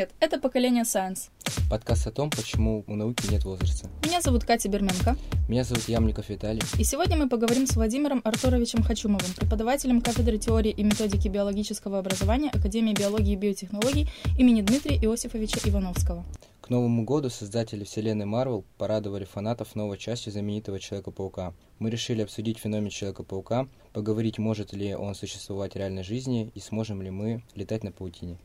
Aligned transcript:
Привет, 0.00 0.14
это 0.18 0.40
«Поколение 0.40 0.84
Science». 0.84 1.28
Подкаст 1.68 2.06
о 2.06 2.10
том, 2.10 2.30
почему 2.30 2.84
у 2.86 2.96
науки 2.96 3.30
нет 3.30 3.44
возраста. 3.44 3.90
Меня 4.02 4.22
зовут 4.22 4.44
Катя 4.44 4.70
Берменко. 4.70 5.14
Меня 5.46 5.62
зовут 5.62 5.90
Ямников 5.90 6.30
Виталий. 6.30 6.62
И 6.78 6.84
сегодня 6.84 7.18
мы 7.18 7.28
поговорим 7.28 7.66
с 7.66 7.76
Владимиром 7.76 8.22
Артуровичем 8.24 8.82
Хачумовым, 8.82 9.30
преподавателем 9.36 10.00
кафедры 10.00 10.38
теории 10.38 10.70
и 10.70 10.82
методики 10.82 11.28
биологического 11.28 11.98
образования 11.98 12.48
Академии 12.48 12.94
биологии 12.94 13.34
и 13.34 13.36
биотехнологий 13.36 14.08
имени 14.38 14.62
Дмитрия 14.62 14.96
Иосифовича 14.96 15.60
Ивановского. 15.68 16.24
Новому 16.70 17.02
году 17.02 17.30
создатели 17.30 17.82
вселенной 17.82 18.26
Марвел 18.26 18.64
порадовали 18.78 19.24
фанатов 19.24 19.74
новой 19.74 19.98
частью 19.98 20.32
знаменитого 20.32 20.78
Человека-паука. 20.78 21.52
Мы 21.80 21.90
решили 21.90 22.22
обсудить 22.22 22.58
феномен 22.58 22.90
Человека-паука, 22.90 23.66
поговорить, 23.92 24.38
может 24.38 24.72
ли 24.72 24.94
он 24.94 25.16
существовать 25.16 25.72
в 25.72 25.76
реальной 25.76 26.04
жизни 26.04 26.52
и 26.54 26.60
сможем 26.60 27.02
ли 27.02 27.10
мы 27.10 27.42
летать 27.56 27.82
на 27.82 27.90
паутине. 27.90 28.38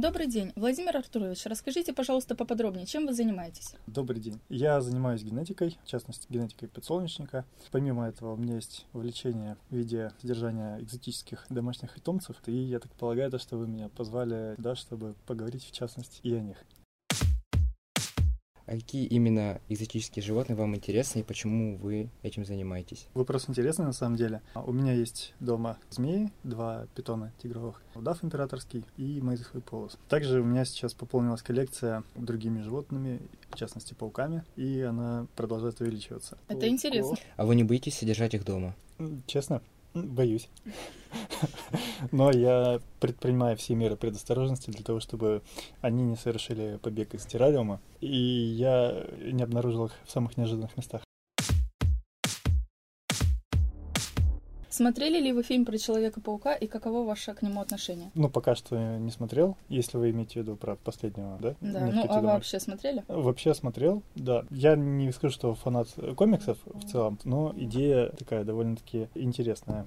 Добрый 0.00 0.28
день. 0.28 0.50
Владимир 0.56 0.96
Артурович, 0.96 1.44
расскажите, 1.44 1.92
пожалуйста, 1.92 2.34
поподробнее, 2.34 2.86
чем 2.86 3.06
вы 3.06 3.12
занимаетесь? 3.12 3.74
Добрый 3.86 4.18
день. 4.18 4.40
Я 4.48 4.80
занимаюсь 4.80 5.22
генетикой, 5.22 5.76
в 5.84 5.86
частности, 5.86 6.26
генетикой 6.30 6.70
подсолнечника. 6.70 7.44
Помимо 7.70 8.08
этого, 8.08 8.32
у 8.32 8.36
меня 8.38 8.54
есть 8.54 8.86
увлечение 8.94 9.58
в 9.68 9.76
виде 9.76 10.10
содержания 10.22 10.78
экзотических 10.80 11.44
домашних 11.50 11.92
питомцев. 11.92 12.36
И 12.46 12.52
я 12.52 12.78
так 12.78 12.90
полагаю, 12.92 13.38
что 13.38 13.58
вы 13.58 13.68
меня 13.68 13.90
позвали 13.90 14.54
сюда, 14.56 14.74
чтобы 14.74 15.16
поговорить, 15.26 15.66
в 15.66 15.72
частности, 15.72 16.18
и 16.22 16.32
о 16.32 16.40
них. 16.40 16.56
А 18.70 18.74
какие 18.74 19.04
именно 19.04 19.60
экзотические 19.68 20.22
животные 20.22 20.54
вам 20.54 20.76
интересны 20.76 21.18
и 21.18 21.22
почему 21.24 21.76
вы 21.78 22.08
этим 22.22 22.44
занимаетесь? 22.44 23.08
Вопрос 23.14 23.46
интересный 23.48 23.84
на 23.84 23.92
самом 23.92 24.14
деле. 24.14 24.42
У 24.54 24.70
меня 24.70 24.92
есть 24.92 25.34
дома 25.40 25.76
змеи, 25.90 26.30
два 26.44 26.86
питона 26.94 27.32
тигровых, 27.42 27.82
удав 27.96 28.22
императорский 28.22 28.84
и 28.96 29.20
мейзовый 29.20 29.60
полос. 29.60 29.98
Также 30.08 30.40
у 30.40 30.44
меня 30.44 30.64
сейчас 30.64 30.94
пополнилась 30.94 31.42
коллекция 31.42 32.04
другими 32.14 32.62
животными, 32.62 33.20
в 33.50 33.56
частности 33.56 33.94
пауками, 33.94 34.44
и 34.54 34.82
она 34.82 35.26
продолжает 35.34 35.80
увеличиваться. 35.80 36.38
Это 36.46 36.68
интересно. 36.68 37.16
А 37.36 37.46
вы 37.46 37.56
не 37.56 37.64
боитесь 37.64 37.98
содержать 37.98 38.34
их 38.34 38.44
дома? 38.44 38.76
Честно, 39.26 39.62
Боюсь. 39.92 40.48
Но 42.12 42.30
я 42.30 42.80
предпринимаю 43.00 43.56
все 43.56 43.74
меры 43.74 43.96
предосторожности 43.96 44.70
для 44.70 44.84
того, 44.84 45.00
чтобы 45.00 45.42
они 45.80 46.02
не 46.02 46.16
совершили 46.16 46.78
побег 46.82 47.14
из 47.14 47.24
террариума, 47.26 47.80
и 48.00 48.16
я 48.16 49.06
не 49.20 49.42
обнаружил 49.42 49.86
их 49.86 49.92
в 50.04 50.10
самых 50.10 50.36
неожиданных 50.36 50.76
местах. 50.76 51.02
Смотрели 54.70 55.20
ли 55.20 55.32
вы 55.32 55.42
фильм 55.42 55.66
про 55.66 55.76
Человека-паука 55.76 56.54
и 56.54 56.66
каково 56.68 57.04
ваше 57.04 57.34
к 57.34 57.42
нему 57.42 57.60
отношение? 57.60 58.10
Ну, 58.14 58.30
пока 58.30 58.54
что 58.54 58.78
не 58.98 59.10
смотрел, 59.10 59.58
если 59.68 59.98
вы 59.98 60.10
имеете 60.10 60.34
в 60.34 60.36
виду 60.42 60.56
про 60.56 60.76
последнего, 60.76 61.36
да? 61.38 61.54
Да, 61.60 61.90
ну 61.92 62.06
а 62.08 62.20
вы 62.20 62.28
вообще 62.28 62.60
смотрели? 62.60 63.04
Вообще 63.08 63.52
смотрел, 63.52 64.02
да. 64.14 64.44
Я 64.48 64.76
не 64.76 65.12
скажу, 65.12 65.34
что 65.34 65.54
фанат 65.54 65.88
комиксов 66.16 66.56
в 66.64 66.88
целом, 66.88 67.18
но 67.24 67.52
идея 67.56 68.10
такая 68.10 68.44
довольно-таки 68.44 69.08
интересная. 69.16 69.86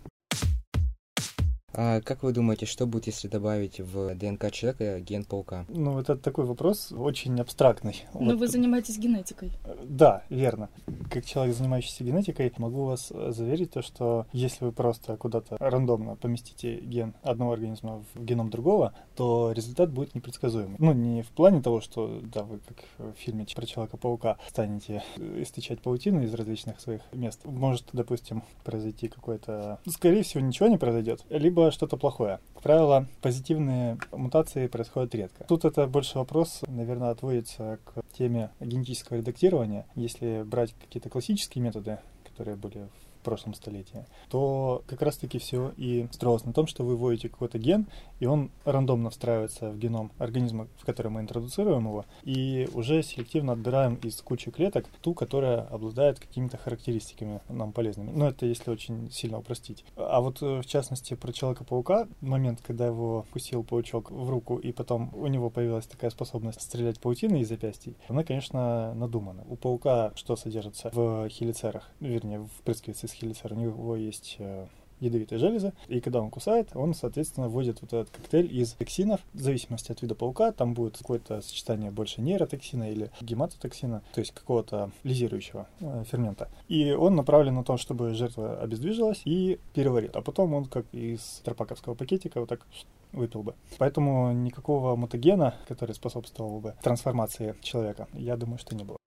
А 1.74 2.02
как 2.02 2.24
вы 2.24 2.34
думаете, 2.34 2.66
что 2.66 2.86
будет, 2.86 3.08
если 3.08 3.28
добавить 3.28 3.80
в 3.80 4.16
ДНК 4.16 4.52
человека 4.52 5.00
ген 5.00 5.24
паука? 5.24 5.66
Ну, 5.70 6.00
это 6.00 6.16
такой 6.16 6.46
вопрос 6.46 6.92
очень 6.92 7.40
абстрактный. 7.40 8.06
Но 8.14 8.32
вот. 8.32 8.36
вы 8.36 8.48
занимаетесь 8.48 8.98
генетикой. 8.98 9.52
Да, 9.84 10.24
верно. 10.30 10.70
Как 11.12 11.26
человек, 11.26 11.56
занимающийся 11.56 12.04
генетикой, 12.04 12.54
могу 12.58 12.86
вас 12.86 13.12
заверить, 13.30 13.72
то, 13.72 13.82
что 13.82 14.28
если 14.34 14.66
вы 14.66 14.72
просто 14.72 15.18
куда-то 15.18 15.58
рандомно 15.60 16.16
поместите 16.16 16.80
ген 16.80 17.16
одного 17.24 17.54
организма 17.54 18.04
в 18.14 18.24
геном 18.24 18.50
другого, 18.50 18.94
то 19.16 19.52
результат 19.52 19.92
будет 19.92 20.16
непредсказуемый. 20.16 20.78
Ну, 20.80 20.94
не 20.94 21.24
в 21.24 21.30
плане 21.30 21.62
того, 21.62 21.82
что, 21.82 22.22
да, 22.22 22.44
вы 22.44 22.60
как 22.60 22.78
в 22.98 23.18
фильме 23.18 23.46
про 23.54 23.66
Человека-паука 23.66 24.38
станете 24.48 25.04
источать 25.18 25.82
паутину 25.82 26.24
из 26.24 26.34
различных 26.34 26.80
своих 26.80 27.02
мест. 27.12 27.42
Может, 27.46 27.90
допустим, 27.94 28.44
произойти 28.64 29.08
какой-то... 29.08 29.80
Скорее 29.88 30.24
всего, 30.24 30.42
ничего 30.42 30.68
не 30.68 30.78
произойдет. 30.78 31.24
Либо 31.30 31.63
было 31.64 31.72
что-то 31.72 31.96
плохое. 31.96 32.40
Как 32.56 32.64
правило, 32.64 33.08
позитивные 33.22 33.98
мутации 34.12 34.68
происходят 34.68 35.16
редко. 35.16 35.46
Тут 35.46 35.64
это 35.64 35.88
больше 35.88 36.18
вопрос, 36.18 36.62
наверное, 36.68 37.12
отводится 37.12 37.80
к 37.86 38.04
теме 38.18 38.50
генетического 38.60 39.18
редактирования. 39.18 39.86
Если 39.96 40.44
брать 40.44 40.74
какие-то 40.74 41.10
классические 41.10 41.64
методы, 41.64 42.00
которые 42.26 42.58
были 42.58 42.90
прошлом 43.24 43.54
столетии, 43.54 44.06
то 44.30 44.84
как 44.88 45.02
раз-таки 45.02 45.40
все 45.40 45.74
и 45.78 46.08
строилось 46.12 46.46
на 46.46 46.54
том, 46.54 46.68
что 46.68 46.84
вы 46.84 46.96
вводите 46.96 47.30
какой-то 47.30 47.58
ген, 47.58 47.88
и 48.20 48.26
он 48.26 48.52
рандомно 48.66 49.10
встраивается 49.10 49.70
в 49.70 49.78
геном 49.78 50.12
организма, 50.18 50.68
в 50.78 50.86
который 50.86 51.10
мы 51.10 51.22
интродуцируем 51.22 51.88
его, 51.88 52.06
и 52.24 52.70
уже 52.74 53.04
селективно 53.04 53.54
отбираем 53.54 53.96
из 53.96 54.22
кучи 54.22 54.52
клеток 54.52 54.86
ту, 55.02 55.14
которая 55.14 55.62
обладает 55.62 56.20
какими-то 56.20 56.58
характеристиками 56.58 57.42
нам 57.50 57.72
полезными. 57.74 58.12
Но 58.12 58.28
это 58.30 58.46
если 58.46 58.70
очень 58.70 59.12
сильно 59.12 59.40
упростить. 59.40 59.86
А 59.96 60.22
вот 60.22 60.42
э, 60.42 60.62
в 60.62 60.66
частности 60.66 61.16
про 61.16 61.32
Человека-паука, 61.32 62.08
момент, 62.22 62.62
когда 62.66 62.88
его 62.88 63.26
кусил 63.32 63.64
паучок 63.64 64.12
в 64.12 64.30
руку, 64.30 64.58
и 64.58 64.72
потом 64.72 65.12
у 65.14 65.28
него 65.28 65.50
появилась 65.50 65.88
такая 65.88 66.12
способность 66.12 66.62
стрелять 66.62 67.00
паутиной 67.00 67.42
из 67.42 67.50
запястий, 67.50 67.98
она, 68.08 68.24
конечно, 68.24 68.94
надумана. 68.94 69.44
У 69.48 69.56
паука 69.56 70.12
что 70.16 70.36
содержится 70.36 70.90
в 70.94 71.28
хелицерах, 71.30 71.90
вернее, 72.00 72.40
в 72.40 72.64
прыскавице 72.64 73.08
хелицер, 73.14 73.54
у 73.54 73.56
него 73.56 73.96
есть 73.96 74.36
э, 74.40 74.68
ядовитая 75.04 75.40
железа, 75.40 75.74
и 75.88 76.00
когда 76.00 76.22
он 76.22 76.30
кусает, 76.30 76.70
он, 76.76 76.94
соответственно, 76.94 77.50
вводит 77.50 77.82
вот 77.82 77.94
этот 77.94 78.10
коктейль 78.10 78.54
из 78.56 78.74
токсинов, 78.74 79.22
в 79.34 79.40
зависимости 79.40 79.92
от 79.92 80.02
вида 80.02 80.16
паука, 80.16 80.52
там 80.52 80.74
будет 80.74 80.98
какое-то 80.98 81.42
сочетание 81.42 81.92
больше 81.92 82.22
нейротоксина 82.22 82.92
или 82.92 83.12
гематотоксина, 83.22 84.02
то 84.14 84.20
есть 84.20 84.32
какого-то 84.34 84.92
лизирующего 85.04 85.68
э, 85.80 86.04
фермента. 86.10 86.50
И 86.68 86.92
он 86.92 87.16
направлен 87.16 87.56
на 87.56 87.64
то, 87.64 87.78
чтобы 87.78 88.14
жертва 88.14 88.60
обездвижилась 88.60 89.22
и 89.26 89.60
переварит, 89.74 90.16
а 90.16 90.22
потом 90.22 90.54
он, 90.54 90.66
как 90.66 90.86
из 90.94 91.42
тропаковского 91.44 91.96
пакетика, 91.96 92.40
вот 92.40 92.50
так 92.50 92.66
выпил 93.12 93.44
бы. 93.44 93.54
Поэтому 93.78 94.32
никакого 94.32 94.96
мутагена, 94.96 95.56
который 95.68 95.94
способствовал 95.94 96.60
бы 96.60 96.74
трансформации 96.82 97.56
человека, 97.62 98.08
я 98.14 98.38
думаю, 98.38 98.58
что 98.58 98.76
не 98.76 98.84
было 98.84 98.98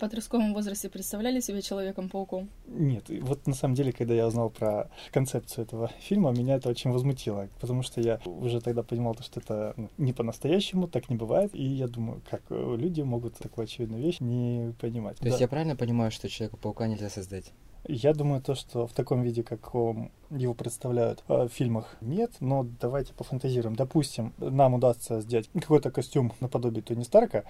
подростковом 0.00 0.54
возрасте 0.54 0.88
представляли 0.88 1.40
себя 1.40 1.62
Человеком-пауком? 1.62 2.48
Нет, 2.66 3.04
вот 3.22 3.46
на 3.46 3.54
самом 3.54 3.74
деле, 3.74 3.92
когда 3.92 4.14
я 4.14 4.26
узнал 4.26 4.50
про 4.50 4.90
концепцию 5.12 5.64
этого 5.64 5.90
фильма, 6.00 6.32
меня 6.32 6.56
это 6.56 6.68
очень 6.68 6.90
возмутило, 6.90 7.48
потому 7.60 7.82
что 7.82 8.00
я 8.00 8.20
уже 8.24 8.60
тогда 8.60 8.82
понимал, 8.82 9.16
что 9.20 9.40
это 9.40 9.74
ну, 9.76 9.88
не 9.98 10.12
по-настоящему, 10.12 10.88
так 10.88 11.10
не 11.10 11.16
бывает, 11.16 11.54
и 11.54 11.62
я 11.62 11.86
думаю, 11.86 12.22
как 12.28 12.42
э, 12.50 12.76
люди 12.78 13.02
могут 13.02 13.36
такую 13.36 13.64
очевидную 13.64 14.02
вещь 14.02 14.20
не 14.20 14.74
понимать. 14.80 15.18
То 15.18 15.24
да. 15.24 15.28
есть 15.28 15.40
я 15.40 15.48
правильно 15.48 15.76
понимаю, 15.76 16.10
что 16.10 16.28
Человека-паука 16.28 16.86
нельзя 16.86 17.10
создать? 17.10 17.52
Я 17.84 18.14
думаю, 18.14 18.42
то, 18.42 18.54
что 18.54 18.86
в 18.86 18.92
таком 18.92 19.22
виде, 19.22 19.42
каком 19.42 20.12
его 20.30 20.54
представляют 20.54 21.24
в 21.26 21.48
фильмах, 21.48 21.96
нет, 22.00 22.32
но 22.40 22.66
давайте 22.80 23.14
пофантазируем. 23.14 23.74
Допустим, 23.74 24.32
нам 24.38 24.74
удастся 24.74 25.20
сделать 25.20 25.50
какой-то 25.52 25.90
костюм 25.90 26.32
наподобие 26.40 26.82
Тони 26.82 27.02
Старка, 27.02 27.44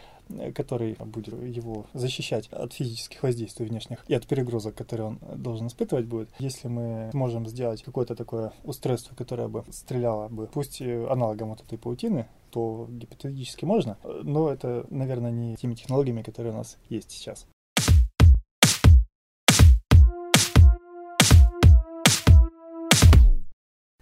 который 0.54 0.94
будет 0.94 1.34
его 1.42 1.86
защищать 1.92 2.48
от 2.48 2.72
физических 2.72 3.22
воздействий 3.22 3.66
внешних 3.66 4.04
и 4.08 4.14
от 4.14 4.26
перегрузок, 4.26 4.74
которые 4.74 5.08
он 5.08 5.18
должен 5.36 5.66
испытывать 5.66 6.06
будет. 6.06 6.30
Если 6.38 6.68
мы 6.68 7.10
сможем 7.12 7.46
сделать 7.46 7.82
какое-то 7.82 8.14
такое 8.14 8.52
устройство, 8.64 9.14
которое 9.14 9.48
бы 9.48 9.64
стреляло 9.70 10.28
бы, 10.28 10.46
пусть 10.46 10.80
аналогом 10.80 11.50
вот 11.50 11.60
этой 11.60 11.76
паутины, 11.76 12.28
то 12.50 12.86
гипотетически 12.88 13.64
можно, 13.64 13.98
но 14.22 14.50
это, 14.50 14.86
наверное, 14.90 15.30
не 15.30 15.56
теми 15.56 15.74
технологиями, 15.74 16.22
которые 16.22 16.52
у 16.52 16.56
нас 16.56 16.78
есть 16.88 17.10
сейчас. 17.10 17.46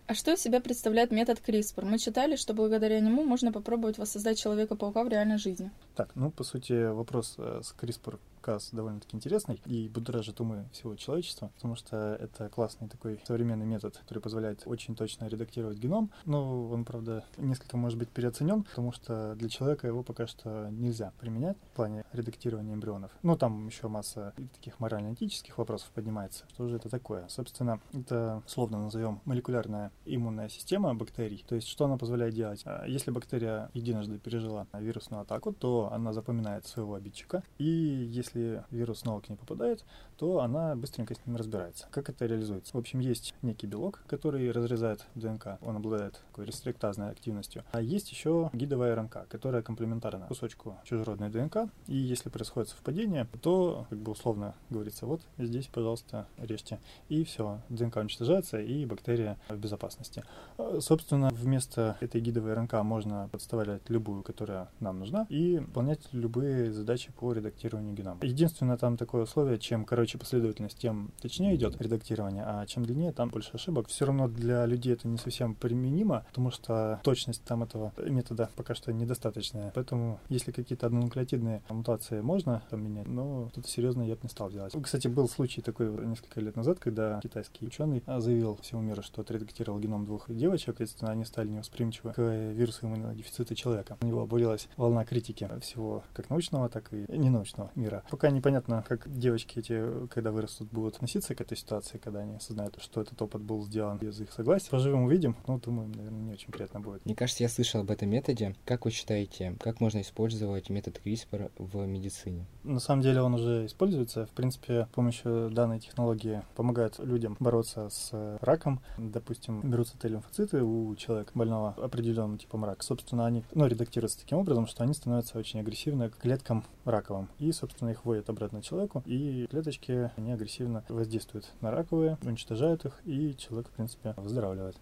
А 0.09 0.15
что 0.15 0.33
из 0.33 0.41
себя 0.41 0.61
представляет 0.61 1.11
метод 1.11 1.39
CRISPR? 1.47 1.85
Мы 1.85 1.99
читали, 1.99 2.37
что 2.37 2.55
благодаря 2.55 2.99
нему 2.99 3.25
можно 3.25 3.53
попробовать 3.53 3.99
воссоздать 3.99 4.39
Человека-паука 4.39 5.05
в 5.05 5.09
реальной 5.09 5.37
жизни. 5.37 5.71
Так, 5.95 6.09
ну, 6.15 6.31
по 6.31 6.45
сути, 6.45 6.91
вопрос 6.91 7.35
э, 7.37 7.61
с 7.63 7.75
CRISPR 7.79 8.19
Cas 8.40 8.69
довольно-таки 8.73 9.17
интересный 9.17 9.61
и 9.67 9.88
будоражит 9.88 10.40
умы 10.40 10.69
всего 10.73 10.94
человечества, 10.96 11.50
потому 11.55 11.75
что 11.75 12.17
это 12.20 12.49
классный 12.49 12.88
такой 12.88 13.20
современный 13.26 13.67
метод, 13.67 13.96
который 13.99 14.20
позволяет 14.20 14.62
очень 14.67 14.94
точно 14.94 15.26
редактировать 15.26 15.79
геном. 15.79 16.11
Но 16.25 16.69
он, 16.69 16.85
правда, 16.85 17.25
несколько 17.37 17.76
может 17.76 17.99
быть 17.99 18.08
переоценен, 18.08 18.64
потому 18.64 18.93
что 18.93 19.35
для 19.37 19.49
человека 19.49 19.87
его 19.87 20.02
пока 20.02 20.26
что 20.26 20.69
нельзя 20.70 21.12
применять 21.20 21.56
в 21.73 21.76
плане 21.76 22.05
редактирования 22.12 22.75
эмбрионов. 22.75 23.11
Ну, 23.23 23.37
там 23.37 23.67
еще 23.67 23.88
масса 23.88 24.35
таких 24.55 24.79
морально-этических 24.81 25.56
вопросов 25.58 25.90
поднимается. 25.94 26.44
Что 26.49 26.69
же 26.69 26.76
это 26.76 26.88
такое? 26.88 27.26
Собственно, 27.29 27.81
это, 27.93 28.43
словно 28.46 28.82
назовем, 28.82 29.20
молекулярная 29.25 29.93
иммунная 30.05 30.49
система 30.49 30.94
бактерий. 30.94 31.44
То 31.49 31.55
есть, 31.55 31.69
что 31.69 31.85
она 31.85 31.96
позволяет 31.96 32.35
делать? 32.35 32.62
А, 32.64 32.85
если 32.87 33.11
бактерия 33.11 33.70
единожды 33.75 34.19
пережила 34.19 34.67
вирусную 34.73 35.23
атаку, 35.23 35.52
то 35.52 35.90
она 35.93 36.12
запоминает 36.12 36.67
своего 36.67 36.94
обидчика, 36.94 37.43
и 37.58 37.64
если 37.64 38.28
вирус 38.35 39.01
снова 39.01 39.21
к 39.21 39.29
ней 39.29 39.37
попадает, 39.37 39.85
то 40.17 40.41
она 40.41 40.75
быстренько 40.75 41.15
с 41.15 41.27
ним 41.27 41.37
разбирается. 41.37 41.87
Как 41.91 42.09
это 42.09 42.27
реализуется? 42.27 42.77
В 42.77 42.79
общем, 42.79 43.01
есть 43.01 43.35
некий 43.43 43.67
белок, 43.67 44.03
который 44.07 44.51
разрезает 44.51 45.07
ДНК, 45.15 45.59
он 45.63 45.77
обладает 45.77 46.21
такой 46.29 46.47
рестриктазной 46.47 47.11
активностью, 47.11 47.65
а 47.73 47.81
есть 47.81 48.11
еще 48.11 48.51
гидовая 48.53 48.95
РНК, 48.95 49.29
которая 49.29 49.63
комплементарна 49.63 50.27
кусочку 50.27 50.77
чужеродной 50.85 51.31
ДНК, 51.31 51.71
и 51.87 51.97
если 51.97 52.29
происходит 52.29 52.71
совпадение, 52.71 53.27
то, 53.43 53.87
как 53.91 53.99
бы 53.99 54.13
условно 54.13 54.55
говорится, 54.71 55.07
вот 55.07 55.23
здесь, 55.39 55.67
пожалуйста, 55.67 56.27
режьте, 56.37 56.81
и 57.09 57.25
все, 57.25 57.61
ДНК 57.69 57.97
уничтожается, 57.97 58.61
и 58.61 58.85
бактерия 58.85 59.39
в 59.49 59.57
безопасности. 59.57 60.25
А, 60.57 60.81
собственно, 60.81 61.31
вместо 61.33 61.97
этой 62.01 62.21
гидовой 62.21 62.55
РНК 62.55 62.75
можно 62.83 63.29
подставлять 63.31 63.89
любую, 63.89 64.23
которая 64.23 64.69
нам 64.81 64.99
нужна, 64.99 65.27
и 65.29 65.59
выполнять 65.59 66.01
любые 66.13 66.73
задачи 66.73 67.13
по 67.13 67.33
редактированию 67.33 67.95
генома. 67.95 68.18
Единственное 68.23 68.76
там 68.76 68.97
такое 68.97 69.23
условие, 69.23 69.59
чем 69.59 69.85
короче 69.85 70.19
последовательность, 70.19 70.79
тем 70.79 71.11
точнее 71.20 71.55
идет 71.55 71.81
редактирование, 71.81 72.44
а 72.47 72.67
чем 72.67 72.85
длиннее, 72.85 73.12
там 73.12 73.29
больше 73.31 73.50
ошибок. 73.55 73.88
Все 73.88 74.06
равно 74.06 74.29
для 74.29 74.67
людей 74.67 74.93
это 74.93 75.09
не 75.09 75.19
совсем 75.19 75.55
применимо, 75.55 76.25
потому 76.29 76.50
что 76.50 77.00
точность 77.03 77.43
там 77.44 77.62
этого 77.62 77.93
метода 77.99 78.50
пока 78.56 78.75
что 78.75 78.93
недостаточная. 78.93 79.73
Поэтому, 79.75 80.20
если 80.29 80.53
какие-то 80.53 80.87
однонуклеотидные 80.87 81.62
мутации 81.69 82.20
можно 82.20 82.62
там 82.70 82.82
менять, 82.82 83.06
но 83.06 83.49
что-то 83.53 83.69
серьезное 83.69 84.06
я 84.06 84.15
бы 84.15 84.21
не 84.23 84.29
стал 84.29 84.50
делать. 84.50 84.75
Кстати, 84.82 85.09
был 85.09 85.29
случай 85.29 85.61
такой 85.61 85.88
несколько 86.06 86.41
лет 86.41 86.56
назад, 86.56 86.79
когда 86.79 87.21
китайский 87.21 87.67
ученый 87.67 88.03
заявил 88.06 88.56
всему 88.62 88.82
миру, 88.82 89.03
что 89.03 89.23
отредактировал 89.23 89.79
геном 89.79 90.05
двух 90.05 90.31
девочек, 90.31 90.67
соответственно, 90.79 91.11
они 91.11 91.25
стали 91.25 91.49
невосприимчивы 91.49 92.12
к 92.12 92.21
вирусу 92.21 92.87
иммунодефицита 92.87 93.55
человека. 93.55 93.97
У 94.00 94.06
него 94.06 94.23
обвалилась 94.23 94.69
волна 94.76 95.05
критики 95.05 95.49
всего 95.61 96.05
как 96.14 96.31
научного, 96.31 96.69
так 96.69 96.93
и 96.93 97.06
ненаучного 97.09 97.71
мира. 97.75 98.03
Пока 98.11 98.31
непонятно, 98.31 98.85
как 98.89 99.11
девочки 99.11 99.59
эти, 99.59 100.07
когда 100.09 100.31
вырастут, 100.33 100.69
будут 100.71 100.97
относиться 100.97 101.35
к 101.35 101.41
этой 101.41 101.57
ситуации, 101.57 101.99
когда 101.99 102.21
они 102.21 102.37
осознают, 102.37 102.77
что 102.81 103.01
этот 103.01 103.21
опыт 103.21 103.43
был 103.43 103.65
сделан 103.65 103.99
без 103.99 104.21
их 104.21 104.33
согласия. 104.33 104.71
Поживем, 104.71 105.03
увидим. 105.03 105.37
Ну, 105.47 105.59
думаю, 105.59 105.89
наверное, 105.89 106.21
не 106.21 106.33
очень 106.33 106.51
приятно 106.51 106.81
будет. 106.81 107.05
Мне 107.05 107.15
кажется, 107.15 107.43
я 107.43 107.49
слышал 107.49 107.81
об 107.81 107.91
этом 107.91 108.09
методе. 108.09 108.55
Как 108.65 108.85
вы 108.85 108.91
считаете, 108.91 109.57
как 109.61 109.81
можно 109.81 110.01
использовать 110.01 110.71
метод 110.71 111.01
CRISPR 111.05 111.51
в 111.59 111.87
медицине? 111.87 112.47
На 112.65 112.81
самом 112.81 113.03
деле 113.03 113.21
он 113.23 113.35
уже 113.35 113.67
используется. 113.67 114.27
В 114.27 114.31
принципе, 114.31 114.87
с 114.91 114.95
помощью 114.95 115.51
данной 115.51 115.81
технологии 115.81 116.43
помогает 116.57 116.99
людям 116.99 117.37
бороться 117.41 117.89
с 117.91 118.39
раком. 118.41 118.81
Допустим, 118.97 119.61
берутся 119.69 119.99
Т-лимфоциты 119.99 120.63
у 120.63 120.95
человека 120.97 121.33
больного 121.35 121.75
определенным 121.77 122.39
типом 122.39 122.65
рака. 122.65 122.83
Собственно, 122.85 123.27
они 123.27 123.45
ну, 123.55 123.67
редактируются 123.67 124.21
таким 124.21 124.39
образом, 124.39 124.67
что 124.67 124.85
они 124.85 124.95
становятся 124.95 125.39
очень 125.39 125.61
агрессивны 125.61 126.11
к 126.11 126.17
клеткам 126.17 126.65
раковым. 126.85 127.29
И, 127.39 127.53
собственно, 127.53 127.91
их 127.91 127.98
вводят 128.05 128.29
обратно 128.29 128.62
человеку. 128.62 129.03
И 129.06 129.47
клеточки, 129.49 130.11
они 130.17 130.33
агрессивно 130.33 130.85
воздействуют 130.89 131.53
на 131.61 131.71
раковые, 131.71 132.19
уничтожают 132.23 132.85
их, 132.85 133.00
и 133.05 133.37
человек, 133.37 133.69
в 133.69 133.73
принципе, 133.73 134.15
выздоравливает. 134.17 134.77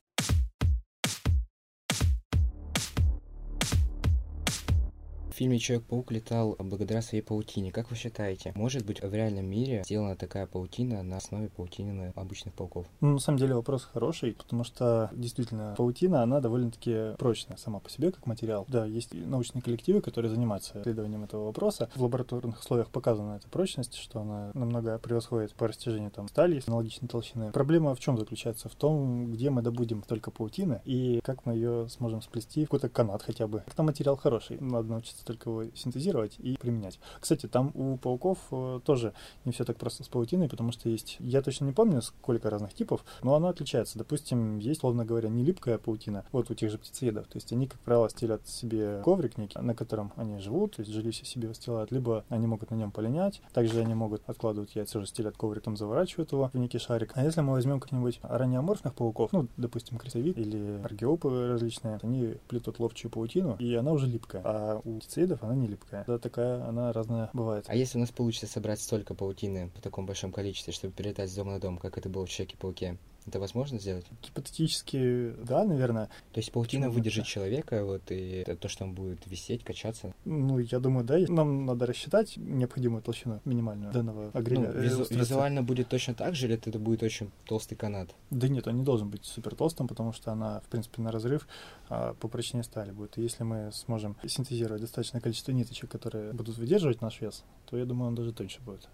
Фильме 5.36 5.58
Человек-паук 5.58 6.10
летал 6.12 6.56
благодаря 6.58 7.02
своей 7.02 7.22
паутине. 7.22 7.70
Как 7.70 7.90
вы 7.90 7.96
считаете, 7.96 8.52
может 8.54 8.86
быть 8.86 9.02
в 9.02 9.14
реальном 9.14 9.46
мире 9.46 9.82
сделана 9.84 10.16
такая 10.16 10.46
паутина 10.46 11.02
на 11.02 11.18
основе 11.18 11.48
паутины 11.48 12.12
обычных 12.16 12.54
пауков? 12.54 12.86
Ну, 13.00 13.14
на 13.14 13.18
самом 13.18 13.38
деле 13.38 13.54
вопрос 13.54 13.84
хороший, 13.84 14.32
потому 14.32 14.64
что 14.64 15.10
действительно 15.12 15.74
паутина, 15.76 16.22
она 16.22 16.40
довольно-таки 16.40 17.16
прочная 17.18 17.56
сама 17.58 17.80
по 17.80 17.90
себе 17.90 18.10
как 18.12 18.26
материал. 18.26 18.64
Да, 18.68 18.86
есть 18.86 19.12
научные 19.12 19.62
коллективы, 19.62 20.00
которые 20.00 20.30
занимаются 20.30 20.80
исследованием 20.80 21.24
этого 21.24 21.46
вопроса. 21.46 21.90
В 21.94 22.02
лабораторных 22.02 22.60
условиях 22.60 22.90
показана 22.90 23.36
эта 23.36 23.48
прочность, 23.48 23.96
что 23.96 24.20
она 24.20 24.50
намного 24.54 24.98
превосходит 24.98 25.52
по 25.54 25.68
растяжению 25.68 26.10
там 26.10 26.28
стали 26.28 26.62
аналогичной 26.66 27.08
толщины. 27.08 27.52
Проблема 27.52 27.94
в 27.94 28.00
чем 28.00 28.16
заключается? 28.18 28.68
В 28.68 28.74
том, 28.74 29.32
где 29.32 29.50
мы 29.50 29.60
добудем 29.60 30.02
только 30.02 30.30
паутины 30.30 30.80
и 30.84 31.20
как 31.22 31.44
мы 31.44 31.54
ее 31.54 31.88
сможем 31.90 32.22
сплести 32.22 32.64
в 32.64 32.68
какой-то 32.68 32.88
канат 32.88 33.22
хотя 33.22 33.46
бы. 33.46 33.62
Это 33.66 33.82
материал 33.82 34.16
хороший, 34.16 34.58
надо 34.60 34.88
научиться 34.88 35.25
только 35.26 35.50
его 35.50 35.64
синтезировать 35.75 36.37
и 36.38 36.56
применять. 36.56 36.99
Кстати, 37.20 37.46
там 37.46 37.73
у 37.75 37.96
пауков 37.96 38.38
э, 38.50 38.81
тоже 38.84 39.12
не 39.44 39.52
все 39.52 39.64
так 39.64 39.76
просто 39.76 40.05
с 40.05 40.08
паутиной, 40.08 40.49
потому 40.49 40.73
что 40.73 40.88
есть, 40.88 41.17
я 41.20 41.43
точно 41.43 41.67
не 41.67 41.73
помню, 41.73 42.02
сколько 42.02 42.49
разных 42.49 42.73
типов, 42.75 43.05
но 43.23 43.34
она 43.34 43.50
отличается. 43.50 43.99
Допустим, 43.99 44.58
есть, 44.58 44.81
словно 44.81 45.05
говоря, 45.05 45.28
не 45.28 45.44
липкая 45.44 45.78
паутина, 45.78 46.25
вот 46.32 46.50
у 46.50 46.55
тех 46.55 46.70
же 46.70 46.78
птицеедов. 46.78 47.26
То 47.26 47.37
есть 47.37 47.52
они, 47.52 47.67
как 47.67 47.81
правило, 47.81 48.08
стелят 48.08 48.46
себе 48.46 49.00
коврик 49.05 49.38
некий, 49.38 49.58
на 49.58 49.75
котором 49.75 50.12
они 50.17 50.38
живут, 50.38 50.76
то 50.76 50.82
есть 50.82 50.93
жилище 50.93 51.25
себе 51.25 51.52
стелают, 51.55 51.90
либо 51.90 52.25
они 52.28 52.46
могут 52.46 52.70
на 52.70 52.76
нем 52.76 52.90
полинять, 52.90 53.43
также 53.52 53.81
они 53.81 53.94
могут 53.94 54.23
откладывать 54.26 54.76
яйца, 54.76 54.99
уже 54.99 55.08
стелят 55.08 55.37
коврик, 55.37 55.64
там 55.64 55.76
заворачивают 55.76 56.32
его 56.32 56.50
в 56.52 56.58
некий 56.58 56.78
шарик. 56.78 57.12
А 57.14 57.25
если 57.25 57.40
мы 57.40 57.52
возьмем 57.52 57.81
как-нибудь 57.81 58.20
раннеоморфных 58.23 58.94
пауков, 58.94 59.32
ну, 59.32 59.49
допустим, 59.56 59.99
крысовик 59.99 60.38
или 60.38 60.81
аргиопы 60.84 61.49
различные, 61.49 61.99
они 62.02 62.37
плетут 62.49 62.78
ловчую 62.78 63.11
паутину, 63.11 63.56
и 63.58 63.75
она 63.75 63.93
уже 63.93 64.06
липкая. 64.06 64.43
А 64.44 64.81
у 64.84 64.99
птицеедов 64.99 65.15
видов, 65.16 65.42
она 65.42 65.54
не 65.54 65.66
липкая. 65.66 66.04
Да, 66.06 66.18
такая 66.18 66.64
она 66.64 66.92
разная 66.92 67.30
бывает. 67.32 67.64
А 67.68 67.74
если 67.74 67.98
у 67.98 68.00
нас 68.00 68.10
получится 68.10 68.46
собрать 68.46 68.80
столько 68.80 69.14
паутины 69.14 69.70
в 69.76 69.80
таком 69.80 70.06
большом 70.06 70.32
количестве, 70.32 70.72
чтобы 70.72 70.92
перелетать 70.92 71.30
с 71.30 71.34
дома 71.34 71.52
на 71.52 71.60
дом, 71.60 71.78
как 71.78 71.98
это 71.98 72.08
было 72.08 72.26
в 72.26 72.30
Человеке-пауке, 72.30 72.96
это 73.26 73.40
возможно 73.40 73.78
сделать? 73.78 74.06
Гипотетически, 74.23 75.34
да, 75.43 75.64
наверное. 75.64 76.06
То 76.32 76.38
есть 76.38 76.52
паутина 76.52 76.90
выдержит 76.90 77.25
да. 77.25 77.31
человека, 77.31 77.84
вот, 77.84 78.11
и 78.11 78.44
это 78.46 78.56
то, 78.56 78.69
что 78.69 78.84
он 78.84 78.94
будет 78.94 79.26
висеть, 79.26 79.64
качаться? 79.64 80.14
Ну, 80.25 80.58
я 80.58 80.78
думаю, 80.78 81.05
да. 81.05 81.19
Нам 81.28 81.67
надо 81.67 81.87
рассчитать 81.87 82.37
необходимую 82.37 83.02
толщину 83.02 83.40
минимальную 83.44 83.93
данного 83.93 84.31
агрегата. 84.32 84.73
Ну, 84.73 84.82
визу- 84.82 85.06
визуально 85.11 85.62
будет 85.62 85.88
точно 85.88 86.14
так 86.14 86.34
же, 86.34 86.46
или 86.46 86.55
это 86.55 86.78
будет 86.78 87.02
очень 87.02 87.31
толстый 87.44 87.75
канат? 87.75 88.11
Да 88.31 88.49
нет, 88.49 88.67
он 88.67 88.76
не 88.76 88.84
должен 88.84 89.08
быть 89.08 89.25
супер 89.25 89.55
толстым, 89.55 89.88
потому 89.88 90.12
что 90.12 90.32
она, 90.32 90.61
в 90.61 90.69
принципе, 90.69 91.02
на 91.02 91.11
разрыв 91.11 91.49
а, 91.88 92.14
по 92.14 92.28
прочнее 92.28 92.62
стали 92.62 92.93
будет. 92.93 93.19
И 93.19 93.23
если 93.23 93.44
мы 93.44 93.70
сможем 93.73 94.17
синтезировать 94.26 94.82
достаточное 94.82 95.20
количество 95.20 95.52
ниточек, 95.52 95.90
которые 95.90 96.32
будут 96.32 96.58
выдерживать 96.58 97.00
наш 97.00 97.20
вес, 97.20 97.44
то 97.67 97.76
я 97.76 97.84
думаю, 97.84 98.08
он 98.08 98.14
даже 98.14 98.32
тоньше 98.32 98.61
будет. 98.61 98.88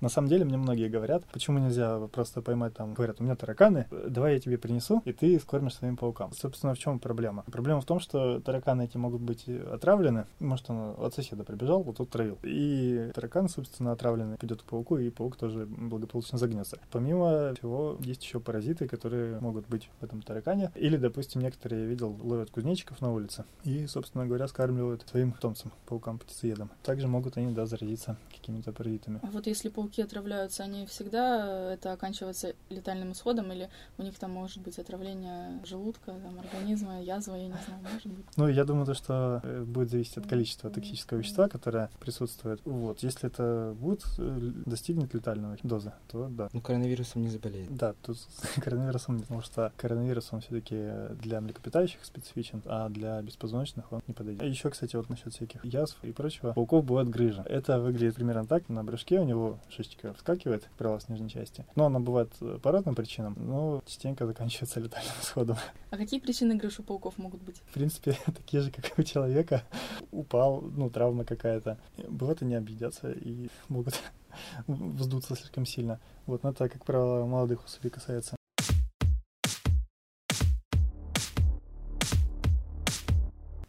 На 0.00 0.08
самом 0.08 0.28
деле 0.28 0.44
мне 0.44 0.56
многие 0.56 0.88
говорят, 0.88 1.24
почему 1.32 1.58
нельзя 1.58 1.98
просто 2.12 2.42
поймать 2.42 2.74
там, 2.74 2.94
говорят, 2.94 3.20
у 3.20 3.24
меня 3.24 3.36
тараканы, 3.36 3.86
давай 3.90 4.34
я 4.34 4.40
тебе 4.40 4.58
принесу, 4.58 5.02
и 5.04 5.12
ты 5.12 5.38
скормишь 5.40 5.74
своим 5.74 5.96
паукам. 5.96 6.32
Собственно, 6.32 6.74
в 6.74 6.78
чем 6.78 6.98
проблема? 6.98 7.44
Проблема 7.50 7.80
в 7.80 7.84
том, 7.84 7.98
что 8.00 8.40
тараканы 8.40 8.84
эти 8.84 8.96
могут 8.96 9.20
быть 9.20 9.48
отравлены. 9.48 10.26
Может, 10.40 10.70
он 10.70 10.94
от 10.98 11.14
соседа 11.14 11.44
прибежал, 11.44 11.82
вот 11.82 11.96
тут 11.96 12.10
травил. 12.10 12.38
И 12.42 13.10
таракан, 13.14 13.48
собственно, 13.48 13.92
отравленный, 13.92 14.36
пойдет 14.38 14.62
к 14.62 14.64
пауку, 14.64 14.98
и 14.98 15.10
паук 15.10 15.36
тоже 15.36 15.66
благополучно 15.66 16.38
загнется. 16.38 16.78
Помимо 16.90 17.54
всего, 17.54 17.96
есть 18.00 18.22
еще 18.22 18.40
паразиты, 18.40 18.86
которые 18.86 19.40
могут 19.40 19.66
быть 19.68 19.90
в 20.00 20.04
этом 20.04 20.22
таракане. 20.22 20.70
Или, 20.74 20.96
допустим, 20.96 21.40
некоторые, 21.40 21.82
я 21.82 21.88
видел, 21.88 22.16
ловят 22.22 22.50
кузнечиков 22.50 23.00
на 23.00 23.12
улице 23.12 23.44
и, 23.64 23.86
собственно 23.86 24.26
говоря, 24.26 24.48
скармливают 24.48 25.04
своим 25.08 25.32
питомцам, 25.32 25.72
паукам-птицеедам. 25.86 26.70
Также 26.82 27.08
могут 27.08 27.36
они, 27.36 27.52
да, 27.52 27.66
заразиться 27.66 28.16
какими-то 28.30 28.72
паразитами. 28.72 29.20
А 29.22 29.26
вот 29.30 29.46
если 29.46 29.68
паук 29.68 29.87
пауки 29.88 30.02
отравляются, 30.02 30.64
они 30.64 30.86
всегда 30.86 31.72
это 31.72 31.92
оканчивается 31.92 32.54
летальным 32.68 33.12
исходом, 33.12 33.50
или 33.52 33.70
у 33.96 34.02
них 34.02 34.18
там 34.18 34.30
может 34.32 34.62
быть 34.62 34.78
отравление 34.78 35.60
желудка, 35.64 36.12
там, 36.12 36.38
организма, 36.38 37.00
язва, 37.00 37.34
я 37.36 37.46
не 37.48 37.56
знаю, 37.66 37.82
может 37.92 38.06
быть? 38.06 38.26
Ну, 38.36 38.48
я 38.48 38.64
думаю, 38.64 38.86
то, 38.86 38.94
что 38.94 39.40
э, 39.42 39.62
будет 39.62 39.90
зависеть 39.90 40.18
от 40.18 40.26
количества 40.26 40.70
токсического 40.70 41.18
вещества, 41.18 41.48
которое 41.48 41.90
присутствует. 42.00 42.60
Вот, 42.64 43.02
если 43.02 43.28
это 43.28 43.74
будет 43.80 44.04
э, 44.18 44.38
достигнет 44.66 45.14
летального 45.14 45.56
дозы, 45.62 45.92
то 46.08 46.28
да. 46.28 46.48
Ну, 46.52 46.60
коронавирусом 46.60 47.22
не 47.22 47.28
заболеет. 47.28 47.74
Да, 47.74 47.94
тут 48.02 48.18
коронавирусом 48.62 49.16
нет, 49.16 49.26
потому 49.26 49.42
что 49.42 49.72
коронавирус, 49.76 50.28
он 50.32 50.40
все-таки 50.40 51.14
для 51.20 51.40
млекопитающих 51.40 52.04
специфичен, 52.04 52.62
а 52.66 52.88
для 52.88 53.22
беспозвоночных 53.22 53.90
он 53.92 54.02
не 54.06 54.14
подойдет. 54.14 54.42
А 54.42 54.46
еще, 54.46 54.70
кстати, 54.70 54.96
вот 54.96 55.08
насчет 55.08 55.32
всяких 55.32 55.64
язв 55.64 55.96
и 56.02 56.12
прочего, 56.12 56.52
пауков 56.52 56.84
бывает 56.84 57.08
грыжа. 57.08 57.42
Это 57.48 57.80
выглядит 57.80 58.16
примерно 58.16 58.46
так, 58.46 58.68
на 58.68 58.84
брюшке 58.84 59.20
у 59.20 59.24
него 59.24 59.58
шишечка 59.78 60.12
вскакивает, 60.14 60.64
как 60.64 60.72
правило, 60.72 60.98
с 60.98 61.08
нижней 61.08 61.30
части. 61.30 61.64
Но 61.76 61.86
она 61.86 62.00
бывает 62.00 62.32
э, 62.40 62.58
по 62.60 62.72
разным 62.72 62.94
причинам, 62.94 63.36
но 63.38 63.82
частенько 63.86 64.26
заканчивается 64.26 64.80
летальным 64.80 65.14
исходом. 65.22 65.56
А 65.90 65.96
какие 65.96 66.20
причины 66.20 66.56
грыж 66.56 66.80
у 66.80 66.82
пауков 66.82 67.18
могут 67.18 67.42
быть? 67.42 67.56
В 67.70 67.74
принципе, 67.74 68.16
такие 68.26 68.62
же, 68.62 68.70
как 68.70 68.98
и 68.98 69.00
у 69.00 69.04
человека. 69.04 69.62
Упал, 70.10 70.60
ну, 70.60 70.90
травма 70.90 71.24
какая-то. 71.24 71.78
Бывает, 72.08 72.42
они 72.42 72.54
объедятся 72.54 73.12
и 73.12 73.48
могут 73.68 74.00
вздуться 74.66 75.36
слишком 75.36 75.66
сильно. 75.66 76.00
Вот, 76.26 76.42
но 76.42 76.50
это, 76.50 76.68
как 76.68 76.84
правило, 76.84 77.24
молодых 77.24 77.64
особей 77.64 77.90
касается. 77.90 78.37